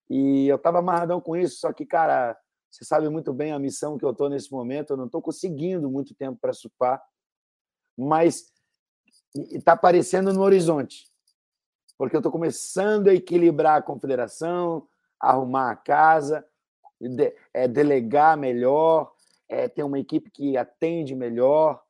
E 0.09 0.47
eu 0.47 0.57
tava 0.57 0.79
amarradão 0.79 1.19
com 1.19 1.35
isso, 1.35 1.59
só 1.59 1.73
que, 1.73 1.85
cara, 1.85 2.39
você 2.71 2.85
sabe 2.85 3.09
muito 3.09 3.33
bem 3.33 3.51
a 3.51 3.59
missão 3.59 3.97
que 3.97 4.05
eu 4.05 4.13
tô 4.13 4.29
nesse 4.29 4.49
momento, 4.53 4.91
eu 4.91 4.97
não 4.97 5.09
tô 5.09 5.21
conseguindo 5.21 5.91
muito 5.91 6.15
tempo 6.15 6.39
para 6.39 6.53
surfar, 6.53 7.03
mas 7.97 8.53
está 9.51 9.73
aparecendo 9.73 10.31
no 10.31 10.43
horizonte. 10.43 11.11
Porque 11.97 12.15
eu 12.15 12.19
estou 12.19 12.31
começando 12.31 13.09
a 13.09 13.13
equilibrar 13.13 13.79
a 13.79 13.81
confederação, 13.81 14.87
arrumar 15.19 15.71
a 15.71 15.75
casa, 15.75 16.47
de, 16.99 17.33
é, 17.53 17.67
delegar 17.67 18.37
melhor, 18.37 19.11
é, 19.49 19.67
ter 19.67 19.83
uma 19.83 19.99
equipe 19.99 20.29
que 20.29 20.57
atende 20.57 21.15
melhor, 21.15 21.81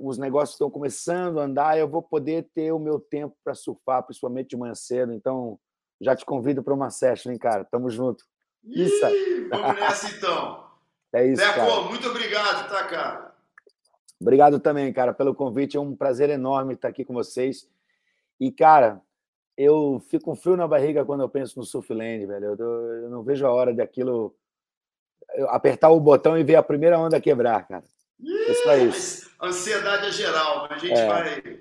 os 0.00 0.16
negócios 0.18 0.54
estão 0.54 0.70
começando 0.70 1.40
a 1.40 1.44
andar, 1.44 1.78
eu 1.78 1.88
vou 1.88 2.02
poder 2.02 2.48
ter 2.54 2.72
o 2.72 2.78
meu 2.78 3.00
tempo 3.00 3.36
para 3.42 3.54
surfar, 3.54 4.02
principalmente 4.04 4.50
de 4.50 4.56
manhã 4.56 4.74
cedo. 4.74 5.12
Então, 5.12 5.58
já 6.00 6.14
te 6.14 6.24
convido 6.24 6.62
para 6.62 6.74
uma 6.74 6.90
session, 6.90 7.32
hein, 7.32 7.38
cara? 7.38 7.64
Tamo 7.64 7.90
junto. 7.90 8.24
Isso. 8.62 9.00
Vamos 9.50 9.80
nessa, 9.80 10.16
então. 10.16 10.66
É 11.14 11.24
isso, 11.24 11.40
Deco, 11.40 11.54
cara. 11.54 11.82
muito 11.82 12.08
obrigado, 12.08 12.68
tá, 12.68 12.84
cara? 12.84 13.34
Obrigado 14.20 14.60
também, 14.60 14.92
cara, 14.92 15.14
pelo 15.14 15.34
convite. 15.34 15.76
É 15.76 15.80
um 15.80 15.96
prazer 15.96 16.28
enorme 16.28 16.74
estar 16.74 16.88
aqui 16.88 17.06
com 17.06 17.14
vocês. 17.14 17.70
E, 18.38 18.50
cara, 18.50 19.00
eu 19.56 20.02
fico 20.08 20.24
com 20.26 20.36
frio 20.36 20.56
na 20.56 20.68
barriga 20.68 21.04
quando 21.04 21.22
eu 21.22 21.28
penso 21.28 21.58
no 21.58 21.64
Surfland, 21.64 22.26
velho. 22.26 22.56
Eu, 22.58 22.66
eu 23.02 23.10
não 23.10 23.22
vejo 23.22 23.46
a 23.46 23.50
hora 23.50 23.72
daquilo 23.72 24.36
apertar 25.48 25.90
o 25.90 26.00
botão 26.00 26.38
e 26.38 26.44
ver 26.44 26.56
a 26.56 26.62
primeira 26.62 26.98
onda 26.98 27.20
quebrar, 27.20 27.66
cara. 27.66 27.84
É 28.48 28.54
só 28.54 28.76
isso. 28.76 29.30
Ansiedade 29.40 30.06
é 30.06 30.12
geral, 30.12 30.66
mas 30.68 30.82
a 30.82 30.86
gente 30.86 30.98
é. 30.98 31.06
vai. 31.06 31.60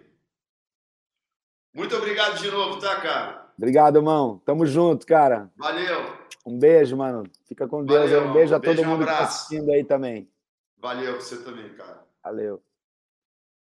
Muito 1.73 1.95
obrigado 1.95 2.37
de 2.39 2.49
novo, 2.49 2.79
tá, 2.79 2.99
cara? 3.01 3.51
Obrigado, 3.57 3.97
irmão. 3.97 4.41
Tamo 4.45 4.65
junto, 4.65 5.05
cara. 5.05 5.51
Valeu. 5.57 6.17
Um 6.45 6.57
beijo, 6.57 6.95
mano. 6.95 7.23
Fica 7.47 7.67
com 7.67 7.83
Deus. 7.83 8.09
Valeu, 8.11 8.29
um 8.29 8.33
beijo 8.33 8.55
a 8.55 8.59
todo 8.59 8.85
mundo 8.85 9.03
um 9.03 9.05
que 9.05 9.11
tá 9.11 9.23
assistindo 9.23 9.71
aí 9.71 9.83
também. 9.83 10.29
Valeu, 10.77 11.15
você 11.15 11.43
também, 11.43 11.69
cara. 11.73 12.05
Valeu. 12.23 12.61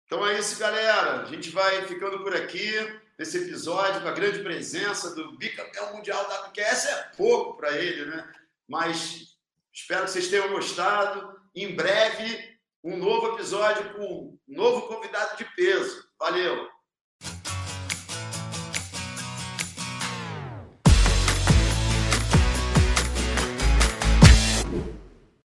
Então 0.05 0.25
é 0.25 0.37
isso, 0.39 0.59
galera. 0.59 1.21
A 1.21 1.25
gente 1.25 1.49
vai 1.49 1.81
ficando 1.83 2.19
por 2.19 2.33
aqui 2.33 2.71
nesse 3.17 3.37
episódio 3.37 4.01
com 4.01 4.07
a 4.07 4.13
grande 4.13 4.39
presença 4.39 5.15
do 5.15 5.37
bicampeão 5.37 5.95
mundial 5.95 6.27
da 6.27 6.47
WQS. 6.47 6.85
É 6.85 7.11
pouco 7.17 7.57
para 7.57 7.71
ele, 7.75 8.05
né? 8.05 8.31
Mas 8.67 9.37
espero 9.73 10.05
que 10.05 10.11
vocês 10.11 10.27
tenham 10.27 10.49
gostado. 10.49 11.39
Em 11.55 11.75
breve, 11.75 12.57
um 12.83 12.97
novo 12.97 13.33
episódio 13.33 13.93
com 13.93 14.39
um 14.47 14.55
novo 14.55 14.87
convidado 14.87 15.37
de 15.37 15.45
peso. 15.55 16.07
Valeu! 16.19 16.76